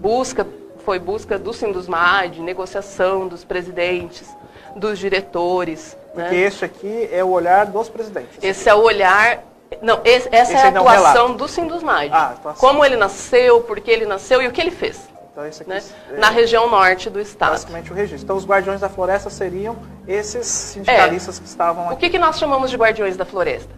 [0.00, 0.46] busca,
[0.84, 4.26] foi busca do Sindusmad, negociação dos presidentes,
[4.74, 5.96] dos diretores.
[6.14, 6.40] Porque né?
[6.42, 8.38] esse aqui é o olhar dos presidentes.
[8.42, 9.44] Esse é o olhar.
[9.82, 12.10] Não, esse, essa esse é a atuação do Sindusmad.
[12.10, 15.08] Ah, Como ele nasceu, por que ele nasceu e o que ele fez.
[15.36, 15.82] Então, aqui né?
[16.12, 17.50] é, Na região norte do estado.
[17.50, 18.24] Basicamente o registro.
[18.24, 19.76] Então, os guardiões da floresta seriam
[20.08, 21.42] esses sindicalistas é.
[21.42, 21.94] que estavam aqui.
[21.94, 23.70] O que, que nós chamamos de guardiões da floresta?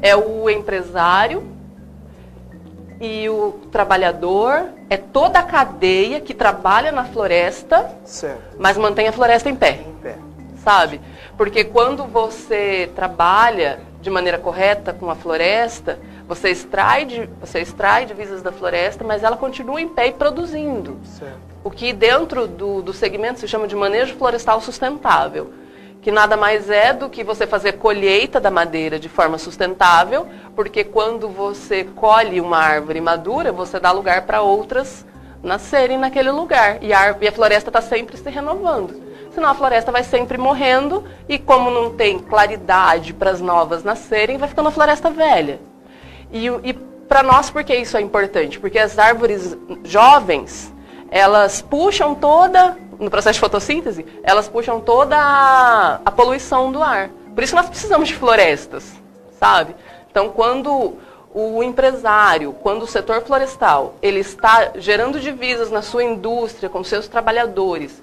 [0.00, 0.10] É.
[0.10, 1.42] é o empresário
[3.00, 8.56] e o trabalhador, é toda a cadeia que trabalha na floresta, certo.
[8.58, 9.80] mas mantém a floresta em pé.
[9.86, 10.16] Em pé.
[10.62, 11.00] Sabe?
[11.36, 15.98] Porque quando você trabalha de maneira correta com a floresta,
[16.30, 20.96] você extrai, você extrai divisas da floresta, mas ela continua em pé e produzindo.
[21.02, 21.40] Certo.
[21.64, 25.50] O que dentro do, do segmento se chama de manejo florestal sustentável.
[26.00, 30.84] Que nada mais é do que você fazer colheita da madeira de forma sustentável, porque
[30.84, 35.04] quando você colhe uma árvore madura, você dá lugar para outras
[35.42, 36.78] nascerem naquele lugar.
[36.80, 39.02] E a, e a floresta está sempre se renovando.
[39.34, 44.38] Senão a floresta vai sempre morrendo e como não tem claridade para as novas nascerem,
[44.38, 45.69] vai ficando a floresta velha.
[46.32, 46.72] E, e
[47.08, 48.60] para nós, por que isso é importante?
[48.60, 50.72] Porque as árvores jovens,
[51.10, 57.10] elas puxam toda, no processo de fotossíntese, elas puxam toda a, a poluição do ar.
[57.34, 58.92] Por isso nós precisamos de florestas,
[59.38, 59.74] sabe?
[60.10, 60.96] Então, quando
[61.32, 67.06] o empresário, quando o setor florestal, ele está gerando divisas na sua indústria com seus
[67.06, 68.02] trabalhadores,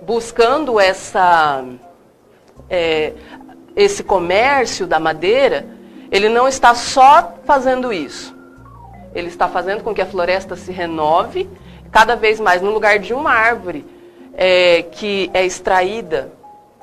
[0.00, 1.64] buscando essa,
[2.68, 3.12] é,
[3.76, 5.66] esse comércio da madeira,
[6.12, 8.36] ele não está só fazendo isso.
[9.14, 11.48] Ele está fazendo com que a floresta se renove
[11.90, 13.84] cada vez mais no lugar de uma árvore
[14.34, 16.30] é, que é extraída.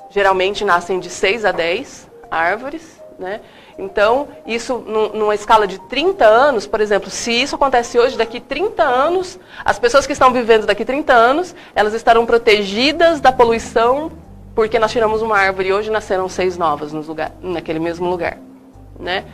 [0.10, 3.00] Geralmente nascem de 6 a 10 árvores.
[3.20, 3.40] Né?
[3.78, 4.80] Então, isso
[5.14, 9.78] numa escala de 30 anos, por exemplo, se isso acontece hoje, daqui 30 anos, as
[9.78, 14.12] pessoas que estão vivendo daqui 30 anos, elas estarão protegidas da poluição,
[14.56, 18.49] porque nós tiramos uma árvore e hoje nasceram seis novas no lugar, naquele mesmo lugar
[19.00, 19.26] né?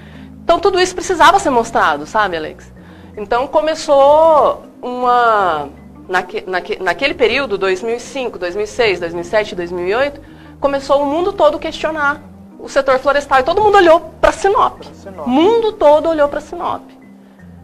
[0.44, 2.72] Então tudo isso precisava ser mostrado, sabe, Alex?
[3.18, 5.70] Então começou uma
[6.08, 10.22] naque, naque, naquele período, 2005, 2006, 2007, 2008,
[10.60, 12.22] começou o mundo todo questionar
[12.60, 14.82] o setor florestal e todo mundo olhou para Sinop.
[15.26, 16.82] O mundo todo olhou para Sinop,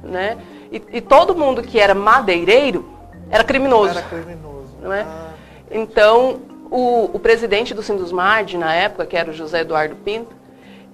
[0.04, 0.38] né?
[0.72, 2.89] E, e, todo mundo que era madeireiro
[3.30, 3.97] era criminoso.
[3.97, 4.78] Era criminoso.
[4.82, 5.02] Não é?
[5.02, 5.32] Ah,
[5.70, 6.39] então,
[6.70, 10.34] o, o presidente do Sindusmad, na época, que era o José Eduardo Pinto,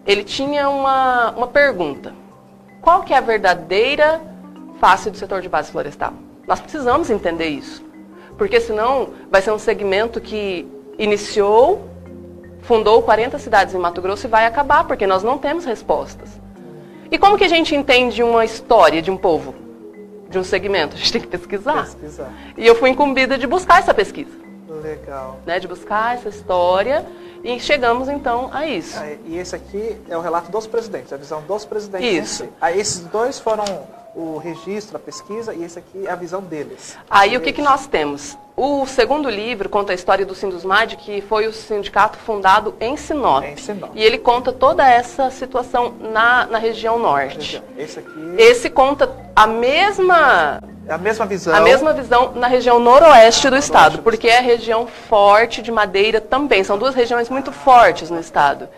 [0.08, 2.16] ele tinha uma, uma pergunta.
[2.82, 4.22] Qual que é a verdadeira
[4.80, 6.14] face do setor de base florestal?
[6.48, 7.86] Nós precisamos entender isso.
[8.38, 10.66] Porque senão vai ser um segmento que
[10.98, 11.90] iniciou,
[12.62, 16.40] fundou 40 cidades em Mato Grosso e vai acabar, porque nós não temos respostas.
[17.12, 19.54] E como que a gente entende uma história de um povo,
[20.30, 20.96] de um segmento?
[20.96, 21.84] A gente tem que pesquisar.
[21.84, 22.32] pesquisar.
[22.56, 24.38] E eu fui incumbida de buscar essa pesquisa.
[24.82, 25.40] Legal.
[25.46, 27.06] Né, de buscar essa história
[27.48, 29.00] e chegamos então a isso.
[29.26, 32.32] e esse aqui é o relato dos presidentes, a visão dos presidentes.
[32.32, 32.50] Isso.
[32.60, 33.64] Aí esses dois foram
[34.14, 36.98] o registro, a pesquisa, e esse aqui é a visão deles.
[37.10, 38.38] Aí o que, que nós temos?
[38.56, 43.44] O segundo livro conta a história do Sindusmad, que foi o sindicato fundado em Sinop.
[43.44, 43.92] Em Sinop.
[43.94, 47.62] E ele conta toda essa situação na, na região norte.
[47.78, 48.36] Esse aqui...
[48.38, 51.54] Esse conta a mesma é a mesma visão.
[51.56, 56.22] A mesma visão na região noroeste do estado, porque é a região forte de madeira
[56.22, 56.64] também.
[56.64, 58.70] São duas regiões muito fortes no estado.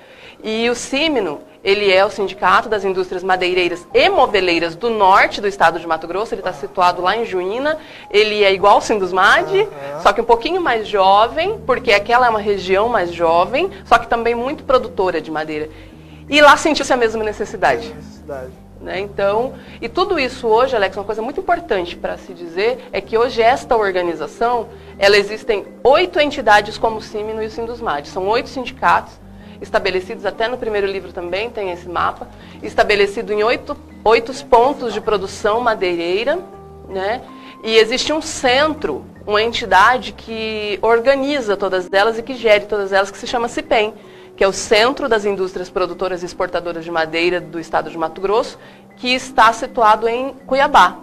[0.43, 5.47] E o Címino, ele é o Sindicato das Indústrias Madeireiras e Moveleiras do norte do
[5.47, 6.33] estado de Mato Grosso.
[6.33, 7.77] Ele está situado lá em Juína.
[8.09, 9.67] Ele é igual ao Sindusmad, uhum.
[10.01, 14.07] só que um pouquinho mais jovem, porque aquela é uma região mais jovem, só que
[14.07, 15.69] também muito produtora de madeira.
[16.29, 17.89] E lá sentiu-se a mesma necessidade.
[17.93, 18.68] necessidade.
[18.81, 18.99] Né?
[19.01, 23.17] Então, e tudo isso hoje, Alex, uma coisa muito importante para se dizer é que
[23.17, 28.07] hoje esta organização, ela existem oito entidades como o CIMI e o Sindusmad.
[28.07, 29.19] São oito sindicatos
[29.61, 32.29] estabelecidos, até no primeiro livro também tem esse mapa,
[32.63, 33.75] estabelecido em oito,
[34.05, 36.39] oito pontos de produção madeireira,
[36.87, 37.21] né?
[37.61, 43.11] E existe um centro, uma entidade que organiza todas elas e que gere todas elas,
[43.11, 43.93] que se chama CIPEM,
[44.39, 48.21] que é o Centro das Indústrias Produtoras e Exportadoras de Madeira do Estado de Mato
[48.21, 48.57] Grosso,
[48.95, 50.97] que está situado em Cuiabá.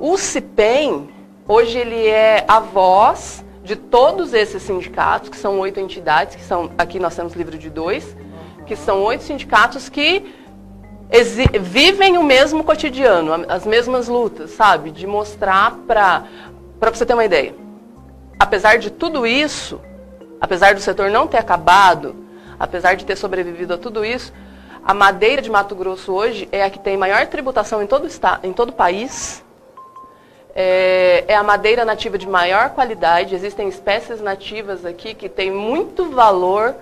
[0.00, 1.08] O CIPEM,
[1.46, 6.72] hoje ele é a voz de todos esses sindicatos, que são oito entidades, que são,
[6.76, 8.16] aqui nós temos livro de dois,
[8.66, 10.34] que são oito sindicatos que
[11.60, 14.90] vivem o mesmo cotidiano, as mesmas lutas, sabe?
[14.90, 16.24] De mostrar para.
[16.80, 17.54] Para você ter uma ideia.
[18.40, 19.80] Apesar de tudo isso,
[20.40, 22.21] apesar do setor não ter acabado,
[22.62, 24.32] apesar de ter sobrevivido a tudo isso,
[24.84, 28.06] a madeira de Mato Grosso hoje é a que tem maior tributação em todo o,
[28.06, 29.44] estado, em todo o país.
[30.54, 33.34] É, é, a madeira nativa de maior qualidade.
[33.34, 36.76] Existem espécies nativas aqui que têm muito valor,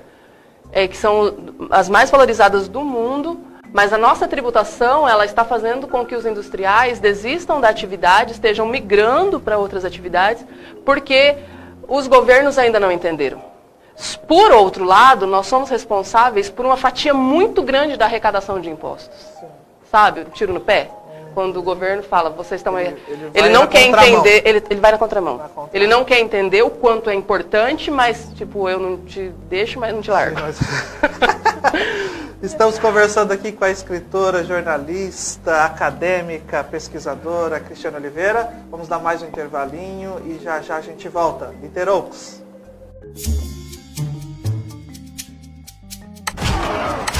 [0.70, 1.34] é, que são
[1.70, 3.40] as mais valorizadas do mundo.
[3.72, 8.66] Mas a nossa tributação ela está fazendo com que os industriais desistam da atividade, estejam
[8.66, 10.44] migrando para outras atividades,
[10.84, 11.38] porque
[11.88, 13.49] os governos ainda não entenderam.
[14.26, 19.16] Por outro lado, nós somos responsáveis por uma fatia muito grande da arrecadação de impostos.
[19.38, 19.46] Sim.
[19.90, 20.90] Sabe, tiro no pé?
[21.34, 22.88] Quando o governo fala, vocês estão aí.
[22.88, 25.36] Ele, ele, ele não quer entender, ele, ele vai na contramão.
[25.36, 25.70] na contramão.
[25.72, 29.94] Ele não quer entender o quanto é importante, mas, tipo, eu não te deixo, mas
[29.94, 30.36] não te largo.
[32.42, 38.48] Estamos conversando aqui com a escritora, jornalista, acadêmica, pesquisadora Cristiana Oliveira.
[38.70, 41.54] Vamos dar mais um intervalinho e já já a gente volta.
[41.60, 42.40] Literoucos.
[46.80, 47.10] you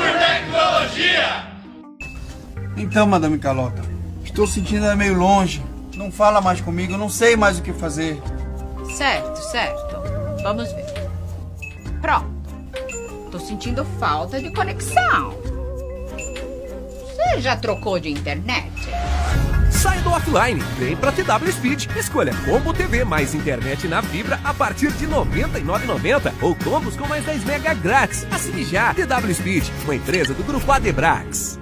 [2.79, 3.83] então, Madame Calota,
[4.24, 5.62] estou sentindo ela meio longe.
[5.97, 8.20] Não fala mais comigo, eu não sei mais o que fazer.
[8.97, 9.97] Certo, certo.
[10.43, 10.87] Vamos ver.
[12.01, 12.29] Pronto.
[13.31, 15.35] Tô sentindo falta de conexão.
[17.01, 18.72] Você já trocou de internet?
[19.70, 21.87] Saia do offline, vem pra TW Speed.
[21.97, 27.07] Escolha Combo TV mais internet na fibra a partir de R$ 99,90 ou combos com
[27.07, 28.26] mais 10 mega grátis.
[28.31, 28.95] Assine já.
[28.95, 31.59] TW Speed, uma empresa do Grupo Adebrax.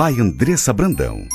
[0.00, 1.28] By Andressa Brandão.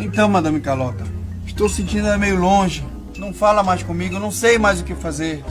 [0.00, 1.04] Então, Madame Calota,
[1.46, 2.82] estou sentindo ela meio longe.
[3.18, 5.44] Não fala mais comigo, eu não sei mais o que fazer.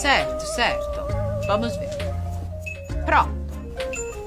[0.00, 1.00] Certo, certo.
[1.48, 1.90] Vamos ver.
[3.04, 3.32] Pronto.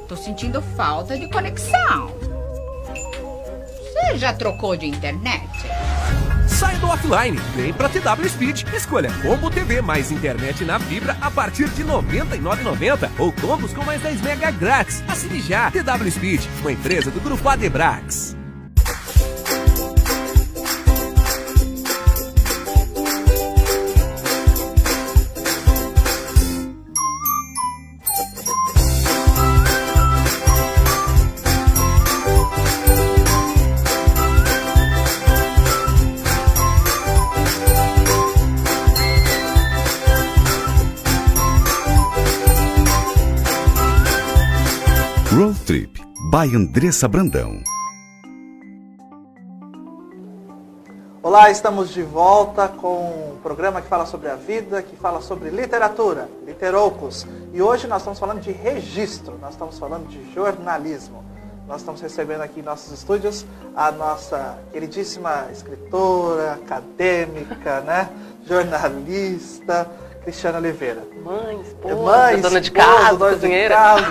[0.07, 2.11] Tô sentindo falta de conexão.
[3.81, 5.49] Você já trocou de internet?
[6.47, 8.63] Saia do offline, vem pra TW Speed.
[8.73, 13.83] Escolha Combo TV mais internet na fibra a partir de R$ 99,90 ou combos com
[13.83, 15.01] mais 10 mega grátis.
[15.07, 15.71] Assine já.
[15.71, 18.35] TW Speed, uma empresa do Grupo Adebrax.
[46.31, 47.61] By Andressa Brandão.
[51.21, 55.49] Olá, estamos de volta com um programa que fala sobre a vida, que fala sobre
[55.49, 57.27] literatura, Literoucos.
[57.53, 61.23] E hoje nós estamos falando de registro, nós estamos falando de jornalismo.
[61.67, 63.45] Nós estamos recebendo aqui em nossos estúdios
[63.75, 68.09] a nossa queridíssima escritora, acadêmica, né?
[68.47, 69.89] jornalista,
[70.23, 71.03] Cristiana Oliveira.
[71.23, 73.75] Mãe, esposa, Mãe, dona de esposa, casa, dona de cozinheira.
[73.75, 74.05] casa,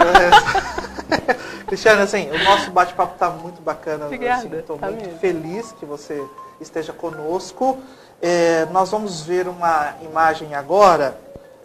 [1.40, 1.43] é.
[1.74, 4.06] Cristiana, assim, o nosso bate-papo está muito bacana.
[4.06, 5.18] Obrigada, Estou tá muito mesmo.
[5.18, 6.24] feliz que você
[6.60, 7.78] esteja conosco.
[8.22, 11.18] É, nós vamos ver uma imagem agora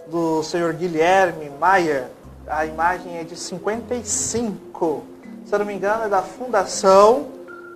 [0.07, 2.07] do senhor Guilherme Maier.
[2.47, 5.03] A imagem é de 55.
[5.45, 7.27] Se eu não me engano, é da Fundação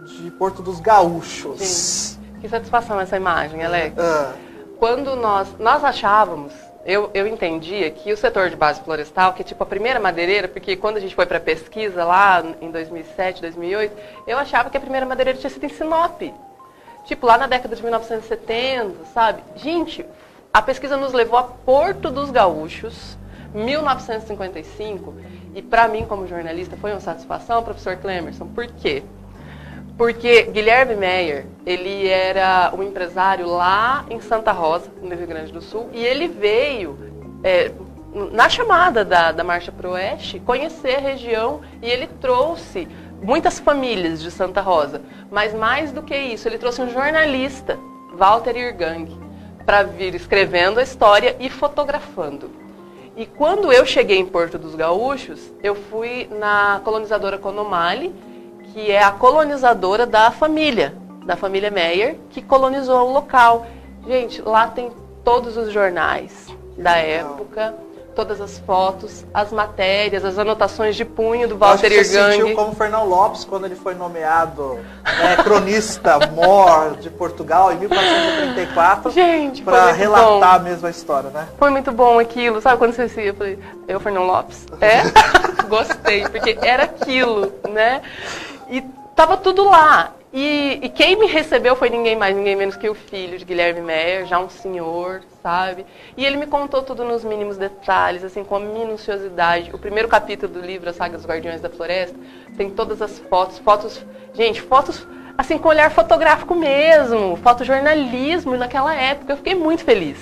[0.03, 2.17] de Porto dos Gaúchos.
[2.41, 3.95] Que satisfação essa imagem, Alex.
[3.99, 4.33] Ah,
[4.79, 6.51] Quando nós, nós achávamos,
[6.85, 10.47] eu, eu entendia que o setor de base florestal, que é tipo a primeira madeireira,
[10.47, 13.95] porque quando a gente foi para pesquisa lá em 2007, 2008,
[14.27, 16.21] eu achava que a primeira madeireira tinha sido em Sinop.
[17.05, 19.41] Tipo, lá na década de 1970, sabe?
[19.55, 20.05] Gente,
[20.53, 23.17] a pesquisa nos levou a Porto dos Gaúchos,
[23.53, 25.13] 1955,
[25.55, 28.47] e para mim, como jornalista, foi uma satisfação, professor Clemerson.
[28.47, 29.03] Por quê?
[29.97, 35.61] Porque Guilherme Meyer, ele era um empresário lá em Santa Rosa, no Rio Grande do
[35.61, 36.97] Sul, e ele veio,
[37.43, 37.71] é,
[38.31, 42.87] na chamada da, da Marcha para o Oeste, conhecer a região e ele trouxe
[43.21, 45.01] muitas famílias de Santa Rosa.
[45.31, 47.77] Mas mais do que isso, ele trouxe um jornalista,
[48.15, 49.15] Walter Irgang,
[49.65, 52.49] para vir escrevendo a história e fotografando.
[53.15, 58.13] E quando eu cheguei em Porto dos Gaúchos, eu fui na colonizadora Conomali,
[58.73, 60.95] que é a colonizadora da família,
[61.25, 63.67] da família Meyer, que colonizou o local.
[64.05, 64.91] Gente, lá tem
[65.23, 67.75] todos os jornais da época,
[68.15, 72.55] todas as fotos, as matérias, as anotações de punho do Walter que você sentiu Irgang.
[72.55, 79.63] como Fernão Lopes quando ele foi nomeado né, cronista mor de Portugal em 1434 Gente,
[79.63, 80.85] foi para relatar bom.
[80.85, 81.47] a história, né?
[81.57, 84.65] Foi muito bom aquilo, sabe quando você se eu falei, eu, Fernão Lopes?
[84.81, 85.03] É?
[85.67, 88.01] Gostei, porque era aquilo, né?
[88.73, 88.81] E
[89.15, 90.15] tava tudo lá.
[90.33, 93.81] E, e, quem me recebeu foi ninguém mais, ninguém menos que o filho de Guilherme
[93.81, 95.85] Meyer, já um senhor, sabe?
[96.17, 99.69] E ele me contou tudo nos mínimos detalhes, assim, com a minuciosidade.
[99.71, 102.17] O primeiro capítulo do livro, A Saga dos Guardiões da Floresta,
[102.57, 104.03] tem todas as fotos, fotos,
[104.33, 105.05] gente, fotos
[105.37, 109.33] assim com olhar fotográfico mesmo, fotojornalismo naquela época.
[109.33, 110.17] Eu fiquei muito feliz.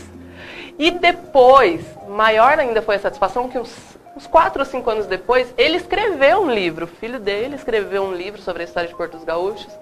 [0.78, 5.52] E depois, maior ainda foi a satisfação que uns, uns quatro ou cinco anos depois,
[5.58, 6.86] ele escreveu um livro.
[6.86, 9.74] O filho dele escreveu um livro sobre a história de Porto dos Gaúchos.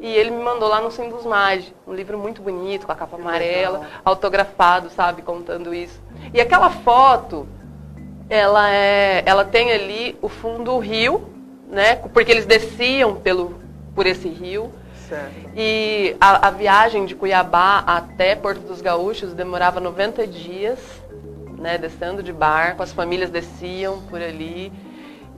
[0.00, 3.86] E ele me mandou lá no Sindusmage, um livro muito bonito, com a capa amarela,
[4.04, 6.00] autografado, sabe, contando isso.
[6.32, 7.48] E aquela foto,
[8.30, 11.28] ela é, ela tem ali o fundo do rio,
[11.68, 11.96] né?
[11.96, 13.60] Porque eles desciam pelo
[13.94, 14.72] por esse rio.
[15.08, 15.34] Certo.
[15.56, 20.78] E a, a viagem de Cuiabá até Porto dos Gaúchos demorava 90 dias,
[21.58, 24.72] né, descendo de barco, as famílias desciam por ali.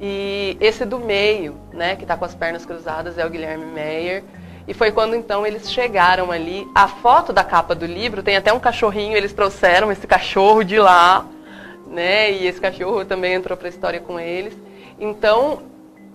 [0.00, 4.22] E esse do meio, né, que está com as pernas cruzadas, é o Guilherme Meyer.
[4.68, 6.66] E foi quando então eles chegaram ali.
[6.74, 10.78] A foto da capa do livro tem até um cachorrinho, eles trouxeram esse cachorro de
[10.78, 11.26] lá,
[11.86, 12.30] né?
[12.30, 14.56] E esse cachorro também entrou para a história com eles.
[14.98, 15.62] Então,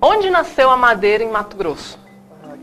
[0.01, 2.04] onde nasceu a madeira em Mato Grosso?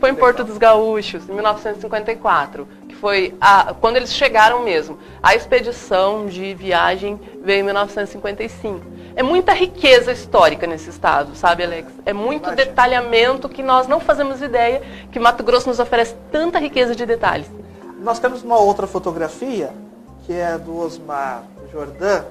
[0.03, 4.97] Foi em Porto dos Gaúchos, em 1954, que foi a, quando eles chegaram mesmo.
[5.23, 8.85] A expedição de viagem veio em 1955.
[9.15, 11.87] É muita riqueza histórica nesse estado, sabe, Alex?
[12.05, 12.65] É muito Imagina.
[12.65, 17.49] detalhamento que nós não fazemos ideia que Mato Grosso nos oferece tanta riqueza de detalhes.
[18.01, 19.71] Nós temos uma outra fotografia,
[20.25, 22.25] que é do Osmar Jordan,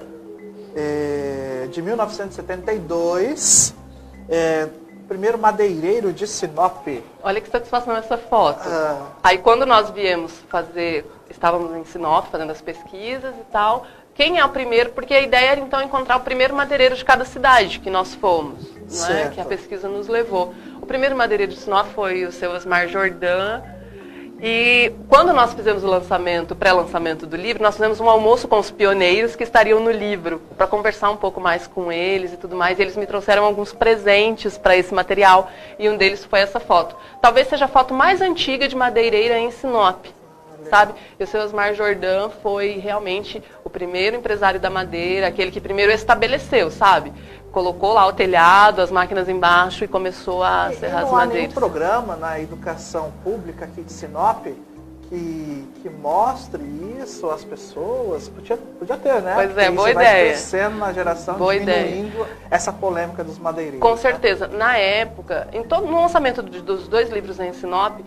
[0.76, 3.74] é, de 1972.
[4.28, 4.68] É,
[5.12, 6.86] primeiro madeireiro de Sinop.
[7.22, 8.66] Olha que satisfação essa foto.
[8.66, 9.08] Ah.
[9.22, 14.44] Aí quando nós viemos fazer, estávamos em Sinop fazendo as pesquisas e tal, quem é
[14.44, 14.90] o primeiro?
[14.92, 18.64] Porque a ideia era então encontrar o primeiro madeireiro de cada cidade que nós fomos,
[18.90, 19.28] não é?
[19.28, 20.54] que a pesquisa nos levou.
[20.80, 23.60] O primeiro madeireiro de Sinop foi o seu Osmar Jordan,
[24.44, 28.72] e quando nós fizemos o lançamento, pré-lançamento do livro, nós fizemos um almoço com os
[28.72, 32.76] pioneiros que estariam no livro, para conversar um pouco mais com eles e tudo mais.
[32.76, 36.96] E eles me trouxeram alguns presentes para esse material, e um deles foi essa foto.
[37.20, 40.06] Talvez seja a foto mais antiga de madeireira em Sinop,
[40.68, 40.94] sabe?
[41.20, 45.92] E o seu Osmar Jordan foi realmente o primeiro empresário da madeira, aquele que primeiro
[45.92, 47.12] estabeleceu, sabe?
[47.52, 51.12] Colocou lá o telhado, as máquinas embaixo e começou a serrar as madeiras.
[51.12, 54.46] Há nenhum programa na educação pública aqui de Sinop
[55.12, 56.62] que, que mostre
[57.02, 58.30] isso às pessoas.
[58.30, 59.34] Podia, podia ter, né?
[59.34, 60.14] Pois é, Porque boa isso ideia.
[60.14, 62.28] Vai crescendo na geração, boa diminuindo ideia.
[62.50, 63.80] essa polêmica dos madeireiros.
[63.80, 63.96] Com né?
[63.98, 64.48] certeza.
[64.48, 64.56] Né?
[64.56, 68.00] Na época, em todo, no lançamento dos dois livros em Sinop,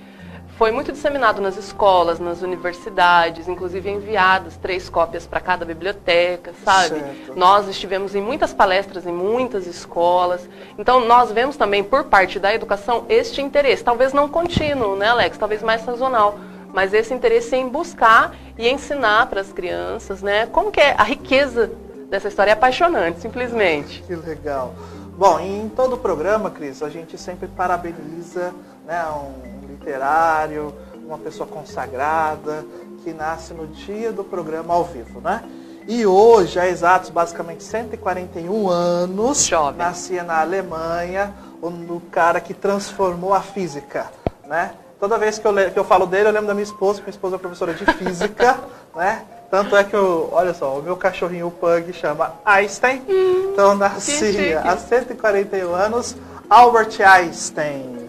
[0.58, 7.00] foi muito disseminado nas escolas, nas universidades, inclusive enviadas três cópias para cada biblioteca, sabe?
[7.00, 7.34] Certo.
[7.36, 10.48] Nós estivemos em muitas palestras em muitas escolas.
[10.78, 13.84] Então, nós vemos também, por parte da educação, este interesse.
[13.84, 15.38] Talvez não contínuo, né, Alex?
[15.38, 16.40] Talvez mais sazonal.
[16.74, 20.46] Mas esse interesse em buscar e ensinar para as crianças, né?
[20.48, 21.72] Como que é a riqueza
[22.10, 24.04] dessa história é apaixonante, simplesmente.
[24.04, 24.74] Que legal.
[25.18, 28.54] Bom, em todo o programa, Cris, a gente sempre parabeniza
[28.86, 30.74] né, um literário,
[31.06, 32.66] uma pessoa consagrada,
[33.04, 35.44] que nasce no dia do programa ao vivo, né?
[35.88, 39.78] E hoje, há exatos basicamente 141 anos, Jovem.
[39.78, 44.12] nascia na Alemanha o cara que transformou a física,
[44.48, 44.74] né?
[45.00, 47.36] Toda vez que eu, que eu falo dele, eu lembro da minha esposa, minha esposa
[47.36, 48.58] é professora de física,
[48.96, 49.26] né?
[49.52, 53.04] Tanto é que, eu, olha só, o meu cachorrinho o Pug chama Einstein.
[53.08, 56.16] Hum, então nascia há 141 anos
[56.50, 58.05] Albert Einstein.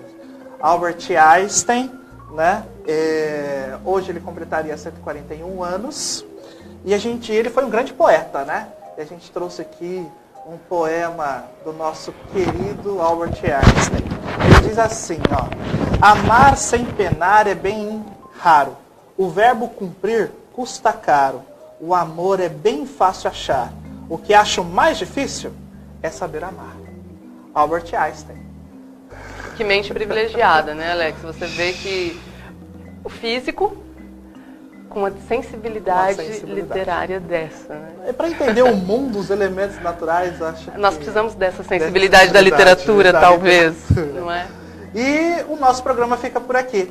[0.61, 1.91] Albert Einstein,
[2.33, 2.65] né?
[2.87, 6.25] É, hoje ele completaria 141 anos.
[6.85, 8.69] E a gente, ele foi um grande poeta, né?
[8.97, 10.07] E a gente trouxe aqui
[10.47, 14.05] um poema do nosso querido Albert Einstein.
[14.45, 15.49] Ele diz assim, ó:
[16.01, 18.05] Amar sem penar é bem
[18.39, 18.77] raro.
[19.17, 21.43] O verbo cumprir custa caro.
[21.81, 23.73] O amor é bem fácil achar.
[24.09, 25.53] O que acho mais difícil
[26.03, 26.77] é saber amar.
[27.53, 28.46] Albert Einstein.
[29.57, 31.21] Que mente privilegiada, né, Alex?
[31.23, 32.21] Você vê que
[33.03, 33.77] o físico
[34.89, 36.79] com uma sensibilidade, uma sensibilidade.
[36.79, 37.75] literária dessa.
[37.75, 37.89] Né?
[38.07, 43.13] É para entender o mundo, os elementos naturais, acho Nós precisamos dessa sensibilidade, da literatura,
[43.13, 43.75] da talvez.
[43.91, 44.21] Literatura.
[44.21, 44.47] Não é?
[44.95, 46.91] E o nosso programa fica por aqui.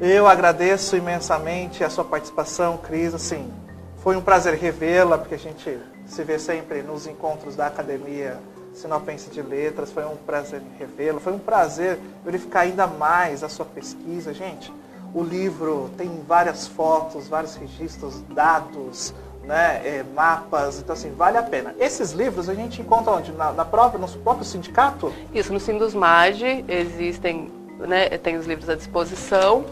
[0.00, 3.14] Eu agradeço imensamente a sua participação, Cris.
[3.14, 3.52] Assim,
[3.98, 8.38] foi um prazer revê-la, porque a gente se vê sempre nos encontros da academia
[8.74, 9.90] Sinopense de Letras.
[9.90, 11.20] Foi um prazer revê-lo.
[11.20, 14.32] Foi um prazer verificar ainda mais a sua pesquisa.
[14.32, 14.72] Gente,
[15.14, 19.14] o livro tem várias fotos, vários registros, dados,
[19.44, 21.74] né, é, mapas, então assim, vale a pena.
[21.78, 23.32] Esses livros a gente encontra onde?
[23.32, 25.12] Na, na própria, no próprio sindicato?
[25.34, 27.50] Isso, no Sindusmage existem
[27.86, 29.64] né, tem os livros à disposição.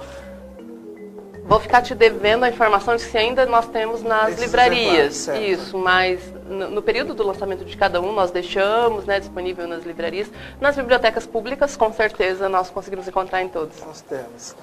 [1.45, 5.29] Vou ficar te devendo a informação de se ainda nós temos nas Esses livrarias.
[5.29, 9.85] Isso, mas no, no período do lançamento de cada um nós deixamos né, disponível nas
[9.85, 10.29] livrarias.
[10.61, 13.81] Nas bibliotecas públicas, com certeza, nós conseguimos encontrar em todos.
[13.85, 14.55] Nós temos.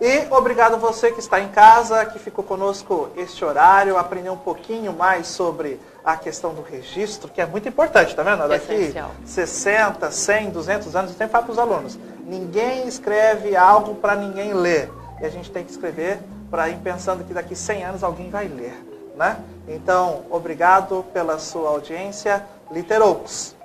[0.00, 4.38] E obrigado a você que está em casa, que ficou conosco este horário, aprendeu um
[4.38, 8.46] pouquinho mais sobre a questão do registro, que é muito importante, tá vendo?
[8.46, 9.10] Daqui Essencial.
[9.24, 14.52] 60, 100, 200 anos, eu sempre falo para os alunos, ninguém escreve algo para ninguém
[14.52, 14.90] ler.
[15.20, 18.46] E a gente tem que escrever para ir pensando que daqui 100 anos alguém vai
[18.46, 18.74] ler,
[19.16, 19.38] né?
[19.66, 22.44] Então, obrigado pela sua audiência.
[22.70, 23.55] Literoucos.